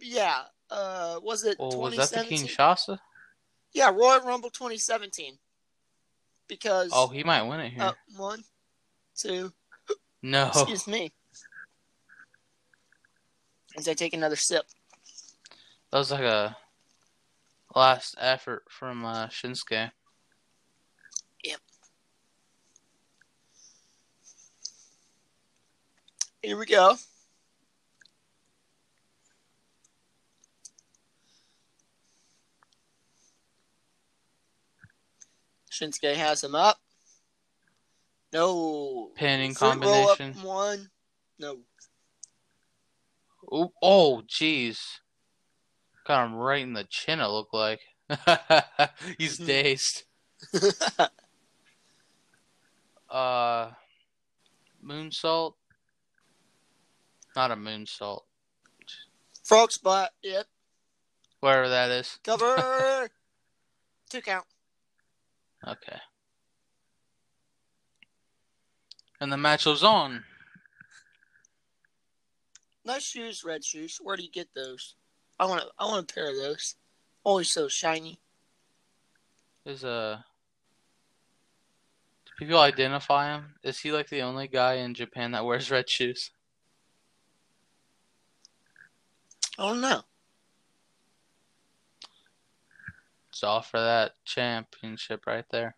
yeah, 0.00 0.44
uh, 0.70 1.20
was 1.22 1.44
it 1.44 1.58
Well, 1.58 1.78
was 1.78 1.96
that 1.96 2.08
the 2.10 2.24
2017? 2.24 2.48
Kinshasa? 2.48 2.98
Yeah, 3.74 3.90
Royal 3.90 4.20
Rumble 4.22 4.48
2017. 4.48 5.36
Because 6.48 6.90
Oh, 6.94 7.08
he 7.08 7.22
might 7.24 7.42
win 7.42 7.60
it 7.60 7.72
here. 7.72 7.82
uh, 7.82 7.92
one, 8.16 8.44
two, 9.16 9.52
no, 10.22 10.46
excuse 10.46 10.86
me. 10.86 11.12
As 13.76 13.88
I 13.88 13.94
take 13.94 14.14
another 14.14 14.36
sip. 14.36 14.64
that 15.92 15.98
was 15.98 16.10
like 16.10 16.22
a 16.22 16.56
last 17.74 18.14
effort 18.18 18.64
from 18.70 19.04
uh, 19.04 19.26
Shinsuke. 19.26 19.90
Yep. 21.44 21.60
Here 26.42 26.56
we 26.56 26.64
go. 26.64 26.96
Shinsuke 35.70 36.14
has 36.14 36.42
him 36.42 36.54
up. 36.54 36.78
No. 38.32 39.10
Pinning 39.14 39.54
Fruit 39.54 39.84
roll 39.84 40.08
up 40.08 40.18
combination. 40.18 40.42
one. 40.46 40.90
No. 41.38 41.58
Oh, 43.50 43.72
oh, 43.82 44.22
jeez. 44.28 44.78
Got 46.06 46.26
him 46.26 46.34
right 46.34 46.62
in 46.62 46.72
the 46.72 46.84
chin, 46.84 47.20
it 47.20 47.26
looked 47.26 47.54
like. 47.54 47.80
He's 49.18 49.38
Mhm. 49.38 49.46
dazed. 49.46 50.04
Uh, 53.08 53.70
moonsault? 54.84 55.54
Not 57.36 57.52
a 57.52 57.56
moonsault. 57.56 58.22
Frog 59.44 59.70
spot. 59.70 60.10
Yep. 60.22 60.44
Whatever 61.38 61.68
that 61.68 61.90
is. 61.92 62.18
Cover. 62.24 63.08
Two 64.10 64.20
count. 64.20 64.44
Okay. 65.66 65.98
And 69.20 69.32
the 69.32 69.36
match 69.36 69.66
was 69.66 69.84
on. 69.84 70.24
Nice 72.86 73.02
shoes, 73.02 73.42
red 73.44 73.64
shoes. 73.64 73.98
Where 74.00 74.16
do 74.16 74.22
you 74.22 74.30
get 74.30 74.54
those? 74.54 74.94
I 75.40 75.46
want 75.46 75.62
to. 75.62 75.68
I 75.76 75.86
want 75.86 76.08
a 76.08 76.14
pair 76.14 76.30
of 76.30 76.36
those. 76.36 76.76
Always 77.24 77.50
so 77.50 77.66
shiny. 77.66 78.20
Is 79.64 79.84
uh 79.84 80.18
do 82.24 82.32
people 82.38 82.60
identify 82.60 83.34
him? 83.34 83.54
Is 83.64 83.80
he 83.80 83.90
like 83.90 84.08
the 84.08 84.22
only 84.22 84.46
guy 84.46 84.74
in 84.74 84.94
Japan 84.94 85.32
that 85.32 85.44
wears 85.44 85.68
red 85.68 85.90
shoes? 85.90 86.30
I 89.58 89.68
don't 89.68 89.80
know. 89.80 90.02
It's 93.30 93.42
all 93.42 93.62
for 93.62 93.80
that 93.80 94.12
championship 94.24 95.26
right 95.26 95.44
there. 95.50 95.74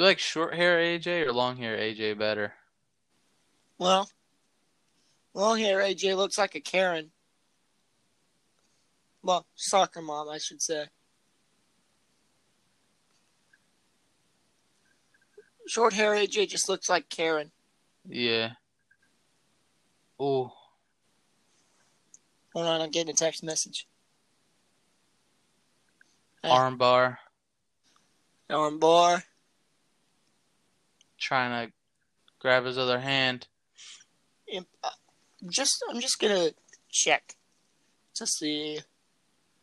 You 0.00 0.06
like 0.06 0.18
short 0.18 0.54
hair 0.54 0.78
AJ 0.78 1.26
or 1.26 1.32
long 1.34 1.58
hair 1.58 1.76
AJ 1.76 2.18
better? 2.18 2.54
Well, 3.76 4.08
long 5.34 5.58
hair 5.58 5.80
AJ 5.80 6.16
looks 6.16 6.38
like 6.38 6.54
a 6.54 6.60
Karen. 6.60 7.10
Well, 9.22 9.44
soccer 9.56 10.00
mom, 10.00 10.30
I 10.30 10.38
should 10.38 10.62
say. 10.62 10.86
Short 15.68 15.92
hair 15.92 16.12
AJ 16.12 16.48
just 16.48 16.70
looks 16.70 16.88
like 16.88 17.10
Karen. 17.10 17.52
Yeah. 18.08 18.52
Oh, 20.18 20.50
Hold 22.54 22.66
on, 22.66 22.80
I'm 22.80 22.90
getting 22.90 23.12
a 23.12 23.14
text 23.14 23.44
message. 23.44 23.86
Hey. 26.42 26.48
armbar. 26.48 27.18
Arm 28.48 28.78
bar. 28.78 29.24
Trying 31.20 31.66
to 31.68 31.72
grab 32.40 32.64
his 32.64 32.78
other 32.78 32.98
hand. 32.98 33.46
Uh, 34.82 34.90
Just, 35.48 35.82
I'm 35.88 36.00
just 36.00 36.18
gonna 36.18 36.50
check 36.90 37.36
to 38.14 38.26
see. 38.26 38.80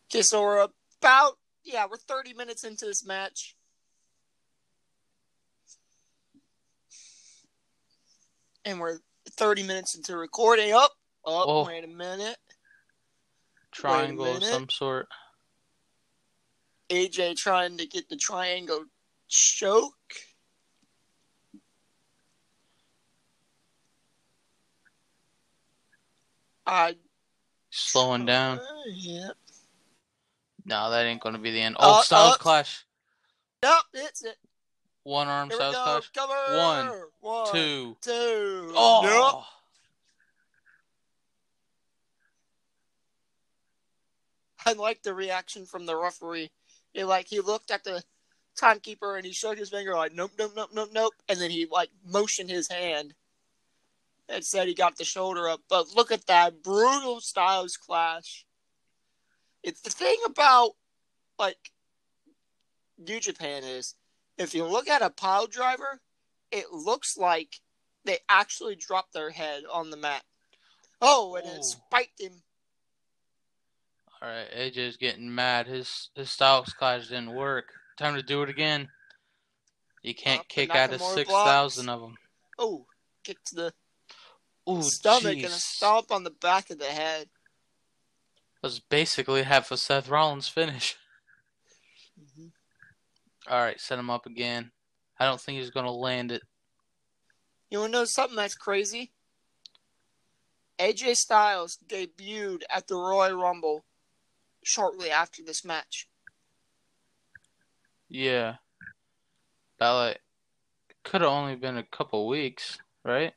Okay, 0.10 0.22
so 0.22 0.42
we're 0.42 0.68
about 1.02 1.38
yeah, 1.64 1.86
we're 1.90 1.98
30 1.98 2.34
minutes 2.34 2.64
into 2.64 2.86
this 2.86 3.06
match. 3.06 3.56
And 8.64 8.80
we're 8.80 9.00
30 9.32 9.64
minutes 9.64 9.96
into 9.96 10.18
recording. 10.18 10.74
Up, 10.74 10.92
oh, 11.26 11.62
Oh. 11.62 11.66
wait 11.66 11.84
a 11.84 11.88
minute. 11.88 12.38
Triangle 13.72 14.26
of 14.26 14.34
minute. 14.40 14.50
some 14.54 14.70
sort. 14.70 15.08
AJ 16.90 17.36
trying 17.36 17.78
to 17.78 17.86
get 17.86 18.08
the 18.10 18.16
triangle 18.16 18.86
choke. 19.28 19.94
I 26.68 26.96
Slowing 27.70 28.26
down. 28.26 28.60
Yeah. 28.88 29.30
No, 30.66 30.92
that 30.92 31.06
ain't 31.06 31.22
gonna 31.22 31.40
be 31.40 31.52
the 31.52 31.62
end. 31.62 31.78
Oh, 31.80 32.00
Uh, 32.00 32.02
Styles 32.02 32.36
uh. 32.36 32.38
Clash. 32.38 32.86
Nope, 33.64 33.86
it's 33.94 34.24
it. 34.24 34.38
One 35.04 35.28
arm 35.28 35.50
Here 35.50 35.58
Styles. 35.58 35.76
Clash. 35.76 36.10
Cover. 36.10 36.58
One, 36.58 37.02
One, 37.22 37.52
Two. 37.54 37.98
two. 38.02 38.72
Oh. 38.76 39.02
Nope. 39.04 39.44
I 44.66 44.74
like 44.74 45.02
the 45.02 45.14
reaction 45.14 45.66
from 45.66 45.86
the 45.86 45.96
referee. 45.96 46.52
It, 46.94 47.06
like 47.06 47.28
he 47.28 47.40
looked 47.40 47.72
at 47.72 47.86
the 47.86 48.04
timekeeper 48.58 49.16
and 49.16 49.26
he 49.26 49.32
shook 49.32 49.58
his 49.58 49.70
finger 49.70 49.96
like 49.96 50.14
nope, 50.14 50.32
nope, 50.38 50.52
nope, 50.56 50.72
nope, 50.74 50.90
nope, 50.92 51.14
and 51.30 51.40
then 51.40 51.52
he 51.52 51.68
like 51.72 51.90
motioned 52.06 52.50
his 52.50 52.68
hand 52.68 53.14
and 54.30 54.44
said 54.44 54.68
he 54.68 54.74
got 54.74 54.98
the 54.98 55.06
shoulder 55.06 55.48
up. 55.50 55.62
But 55.70 55.96
look 55.96 56.12
at 56.12 56.28
that 56.28 56.64
brutal 56.64 57.22
styles 57.22 57.78
clash. 57.78 58.46
It's 59.64 59.82
the 59.82 59.90
thing 59.90 60.18
about 60.26 60.72
like 61.40 61.58
New 62.98 63.20
Japan 63.20 63.64
is 63.64 63.96
if 64.38 64.54
you 64.54 64.66
look 64.66 64.88
at 64.88 65.02
a 65.02 65.10
pile 65.10 65.48
driver, 65.48 66.02
it 66.52 66.72
looks 66.72 67.18
like 67.18 67.60
they 68.06 68.20
actually 68.30 68.76
dropped 68.76 69.14
their 69.14 69.30
head 69.30 69.64
on 69.72 69.90
the 69.90 69.98
mat. 69.98 70.24
Oh, 71.02 71.36
and 71.36 71.46
Ooh. 71.46 71.52
it 71.52 71.60
oh. 71.60 71.64
spiked 71.64 72.22
him. 72.22 72.34
All 74.22 74.30
right, 74.30 74.48
AJ's 74.52 74.98
getting 74.98 75.34
mad. 75.34 75.68
His 75.68 76.10
his 76.16 76.32
Styles 76.32 76.74
Clash 76.74 77.10
didn't 77.10 77.36
work. 77.36 77.66
Time 77.98 78.16
to 78.16 78.24
do 78.24 78.42
it 78.42 78.50
again. 78.50 78.90
You 80.02 80.16
can't 80.16 80.40
Up, 80.40 80.48
kick 80.48 80.74
out 80.74 80.94
of 80.94 81.02
six 81.02 81.30
thousand 81.30 81.90
of 81.90 82.02
them. 82.02 82.18
Oh, 82.58 82.86
kick 83.24 83.44
to 83.46 83.56
the 83.56 83.74
Ooh, 84.70 84.82
stomach 84.82 85.38
jeez. 85.38 85.46
and 85.46 85.54
a 85.54 85.58
stomp 85.58 86.12
on 86.12 86.24
the 86.24 86.30
back 86.30 86.70
of 86.70 86.80
the 86.80 86.86
head. 86.86 87.30
was 88.62 88.80
basically 88.80 89.44
half 89.44 89.72
a 89.72 89.78
Seth 89.78 90.10
Rollins 90.10 90.48
finish. 90.48 90.98
Mm-hmm. 92.20 92.48
All 93.50 93.62
right, 93.62 93.80
set 93.80 94.00
him 94.00 94.10
up 94.10 94.26
again. 94.26 94.72
I 95.20 95.26
don't 95.26 95.40
think 95.40 95.60
he's 95.60 95.70
gonna 95.70 95.92
land 95.92 96.32
it. 96.32 96.42
You 97.70 97.80
want 97.80 97.94
to 97.94 98.00
know 98.00 98.06
something 98.06 98.36
that's 98.36 98.56
crazy? 98.56 99.12
AJ 100.80 101.16
Styles 101.16 101.78
debuted 101.88 102.62
at 102.74 102.88
the 102.88 102.96
Royal 102.96 103.36
Rumble 103.36 103.84
shortly 104.64 105.10
after 105.10 105.44
this 105.44 105.66
match. 105.66 106.08
Yeah, 108.10 108.56
that 109.80 109.90
like 109.90 110.22
could 111.04 111.22
have 111.22 111.32
only 111.32 111.56
been 111.56 111.78
a 111.78 111.84
couple 111.84 112.28
weeks, 112.28 112.78
right? 113.04 113.34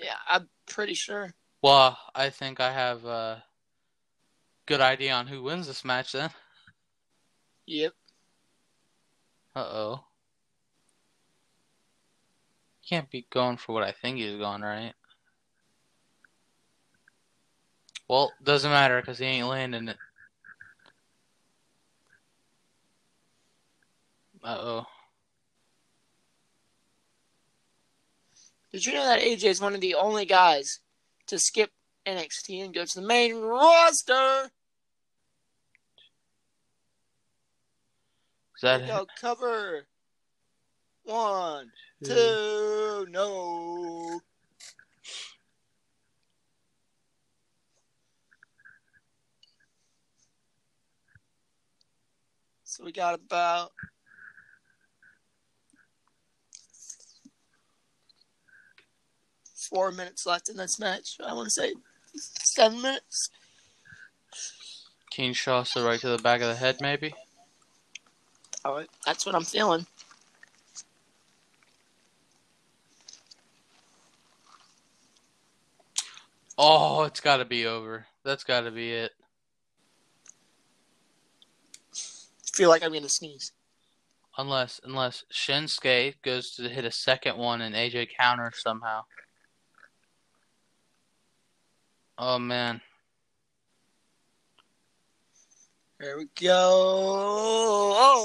Yeah, 0.00 0.16
I'm 0.28 0.48
pretty 0.66 0.94
sure. 0.94 1.34
Well, 1.62 1.98
I 2.14 2.30
think 2.30 2.60
I 2.60 2.72
have 2.72 3.04
a 3.04 3.42
good 4.66 4.80
idea 4.80 5.12
on 5.12 5.26
who 5.26 5.42
wins 5.42 5.66
this 5.66 5.84
match 5.84 6.12
then. 6.12 6.30
Yep. 7.66 7.92
Uh 9.56 9.58
oh. 9.60 10.04
Can't 12.88 13.10
be 13.10 13.26
going 13.30 13.56
for 13.56 13.72
what 13.72 13.82
I 13.82 13.92
think 13.92 14.18
he's 14.18 14.38
going, 14.38 14.62
right? 14.62 14.94
Well, 18.08 18.32
doesn't 18.42 18.70
matter 18.70 19.00
because 19.00 19.18
he 19.18 19.26
ain't 19.26 19.48
landing 19.48 19.88
it. 19.88 19.96
Uh 24.42 24.56
oh. 24.58 24.86
Did 28.72 28.84
you 28.84 28.92
know 28.92 29.04
that 29.04 29.20
AJ 29.20 29.44
is 29.44 29.60
one 29.60 29.74
of 29.74 29.80
the 29.80 29.94
only 29.94 30.26
guys 30.26 30.80
to 31.26 31.38
skip 31.38 31.70
NXT 32.06 32.64
and 32.64 32.74
go 32.74 32.84
to 32.84 33.00
the 33.00 33.06
main 33.06 33.36
roster? 33.40 34.50
Is 38.56 38.62
that 38.62 38.82
Here 38.84 38.98
we 38.98 39.06
cover. 39.18 39.86
One, 41.04 41.70
two? 42.04 42.14
two, 42.14 43.06
no. 43.08 44.20
So 52.64 52.84
we 52.84 52.92
got 52.92 53.14
about 53.14 53.72
four 59.68 59.92
minutes 59.92 60.26
left 60.26 60.48
in 60.48 60.56
this 60.56 60.78
match. 60.78 61.16
I 61.24 61.34
want 61.34 61.46
to 61.46 61.50
say 61.50 61.74
seven 62.14 62.80
minutes. 62.80 63.30
Keen 65.10 65.32
Shasta 65.32 65.82
right 65.82 66.00
to 66.00 66.08
the 66.08 66.18
back 66.18 66.40
of 66.40 66.48
the 66.48 66.54
head, 66.54 66.78
maybe? 66.80 67.12
Oh, 68.64 68.70
All 68.70 68.76
right, 68.76 68.88
that's 69.04 69.26
what 69.26 69.34
I'm 69.34 69.44
feeling. 69.44 69.86
Oh, 76.56 77.04
it's 77.04 77.20
got 77.20 77.36
to 77.36 77.44
be 77.44 77.66
over. 77.66 78.06
That's 78.24 78.42
got 78.42 78.62
to 78.62 78.72
be 78.72 78.92
it. 78.92 79.12
I 81.94 82.56
feel 82.60 82.68
like 82.68 82.82
I'm 82.82 82.92
gonna 82.92 83.08
sneeze. 83.08 83.52
Unless 84.36 84.80
unless 84.82 85.24
Shinsuke 85.32 86.14
goes 86.22 86.50
to 86.56 86.68
hit 86.68 86.84
a 86.84 86.90
second 86.90 87.38
one 87.38 87.60
and 87.60 87.76
AJ 87.76 88.08
counters 88.18 88.60
somehow. 88.60 89.02
Oh 92.18 92.38
man. 92.38 92.80
There 96.00 96.18
we 96.18 96.26
go. 96.40 96.50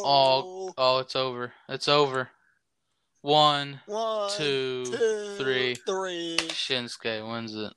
Oh, 0.05 0.73
Oh, 0.77 0.99
it's 0.99 1.15
over. 1.15 1.53
It's 1.69 1.87
over. 1.87 2.29
One, 3.21 3.79
One, 3.85 4.29
two, 4.31 4.83
two, 4.85 5.35
three. 5.37 5.75
three. 5.75 6.37
Shinsuke 6.49 7.27
wins 7.31 7.55
it. 7.55 7.73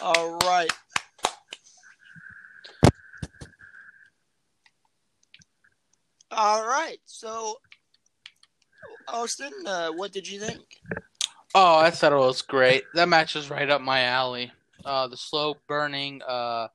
All 0.00 0.38
right. 0.40 0.70
All 6.30 6.66
right. 6.66 6.98
So, 7.06 7.56
Austin, 9.08 9.52
uh, 9.66 9.88
what 9.90 10.12
did 10.12 10.28
you 10.28 10.38
think? 10.38 10.80
Oh, 11.54 11.78
I 11.78 11.90
thought 11.90 12.12
it 12.12 12.16
was 12.16 12.42
great. 12.42 12.84
That 12.94 13.08
match 13.08 13.34
was 13.34 13.50
right 13.50 13.68
up 13.68 13.80
my 13.80 14.02
alley. 14.02 14.52
Uh, 14.84 15.08
the 15.08 15.16
slow 15.16 15.56
burning, 15.66 16.20
uh, 16.22 16.68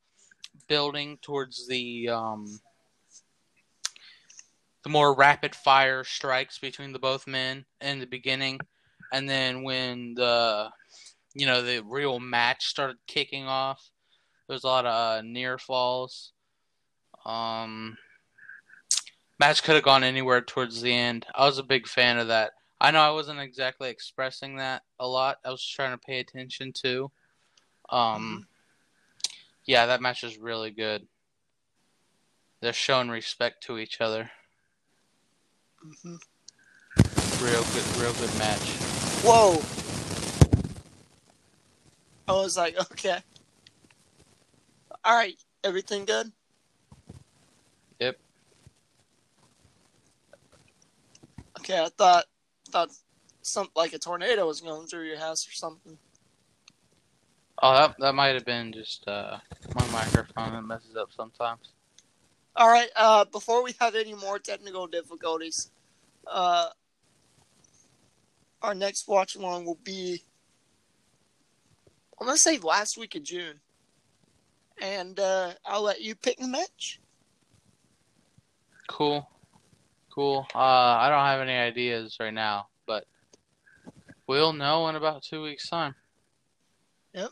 building 0.67 1.17
towards 1.21 1.67
the 1.67 2.09
um, 2.09 2.59
the 4.83 4.89
more 4.89 5.15
rapid 5.15 5.55
fire 5.55 6.03
strikes 6.03 6.57
between 6.59 6.91
the 6.91 6.99
both 6.99 7.27
men 7.27 7.65
in 7.81 7.99
the 7.99 8.05
beginning, 8.05 8.59
and 9.11 9.29
then 9.29 9.63
when 9.63 10.15
the 10.15 10.69
you 11.33 11.45
know 11.45 11.61
the 11.61 11.83
real 11.83 12.19
match 12.19 12.65
started 12.65 12.97
kicking 13.07 13.45
off, 13.45 13.89
there 14.47 14.55
was 14.55 14.63
a 14.63 14.67
lot 14.67 14.85
of 14.85 15.19
uh, 15.19 15.21
near 15.21 15.57
falls. 15.57 16.33
Um, 17.25 17.97
match 19.39 19.63
could 19.63 19.75
have 19.75 19.83
gone 19.83 20.03
anywhere 20.03 20.41
towards 20.41 20.81
the 20.81 20.93
end. 20.93 21.25
I 21.33 21.45
was 21.45 21.59
a 21.59 21.63
big 21.63 21.87
fan 21.87 22.17
of 22.17 22.27
that. 22.27 22.51
I 22.83 22.91
know 22.91 22.99
I 22.99 23.11
wasn't 23.11 23.39
exactly 23.39 23.89
expressing 23.89 24.57
that 24.57 24.83
a 24.99 25.07
lot. 25.07 25.37
I 25.45 25.51
was 25.51 25.65
trying 25.65 25.91
to 25.91 25.97
pay 25.97 26.19
attention 26.19 26.73
to. 26.83 27.09
Um, 27.89 28.45
Yeah, 29.65 29.85
that 29.85 30.01
match 30.01 30.25
is 30.25 30.37
really 30.37 30.69
good. 30.69 31.07
They're 32.59 32.73
showing 32.73 33.07
respect 33.09 33.63
to 33.63 33.77
each 33.77 34.01
other. 34.01 34.29
hmm 35.81 36.15
Real 37.41 37.63
good, 37.63 37.97
real 38.01 38.13
good 38.13 38.37
match. 38.37 38.59
Whoa! 39.23 39.61
I 42.27 42.33
was 42.33 42.57
like, 42.57 42.77
okay. 42.91 43.19
All 45.05 45.15
right, 45.15 45.35
everything 45.63 46.03
good? 46.03 46.33
Yep. 47.99 48.19
Okay, 51.59 51.81
I 51.81 51.87
thought 51.97 52.25
thought 52.73 52.91
something 53.43 53.71
like 53.75 53.93
a 53.93 53.99
tornado 53.99 54.47
was 54.47 54.61
going 54.61 54.87
through 54.87 55.05
your 55.05 55.19
house 55.19 55.47
or 55.47 55.51
something. 55.51 55.97
Oh, 57.61 57.73
that 57.75 57.95
that 57.99 58.15
might 58.15 58.33
have 58.33 58.45
been 58.45 58.73
just 58.73 59.07
uh, 59.07 59.37
my 59.75 59.87
microphone 59.91 60.53
that 60.53 60.63
messes 60.63 60.95
up 60.95 61.09
sometimes. 61.15 61.69
All 62.55 62.67
right, 62.67 62.89
uh, 62.95 63.25
before 63.25 63.63
we 63.63 63.73
have 63.79 63.95
any 63.95 64.13
more 64.13 64.39
technical 64.39 64.87
difficulties, 64.87 65.71
uh, 66.27 66.69
our 68.61 68.75
next 68.75 69.07
watch 69.07 69.35
along 69.35 69.65
will 69.65 69.79
be, 69.83 70.23
I'm 72.19 72.27
to 72.27 72.37
say 72.37 72.57
last 72.57 72.97
week 72.97 73.15
of 73.15 73.23
June. 73.23 73.59
And 74.81 75.19
uh, 75.19 75.53
I'll 75.65 75.83
let 75.83 76.01
you 76.01 76.15
pick 76.15 76.37
the 76.37 76.47
match. 76.47 76.99
Cool, 78.87 79.27
cool. 80.13 80.45
Uh, 80.53 80.57
I 80.57 81.09
don't 81.09 81.25
have 81.25 81.41
any 81.41 81.53
ideas 81.53 82.17
right 82.19 82.33
now, 82.33 82.67
but 82.85 83.05
we'll 84.27 84.53
know 84.53 84.87
in 84.89 84.95
about 84.95 85.23
two 85.23 85.41
weeks' 85.41 85.69
time. 85.69 85.95
Yep. 87.13 87.29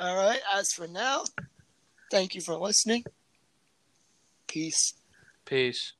All 0.00 0.16
right, 0.16 0.40
as 0.54 0.72
for 0.72 0.86
now, 0.86 1.24
thank 2.10 2.34
you 2.34 2.40
for 2.40 2.54
listening. 2.56 3.04
Peace. 4.46 4.94
Peace. 5.44 5.92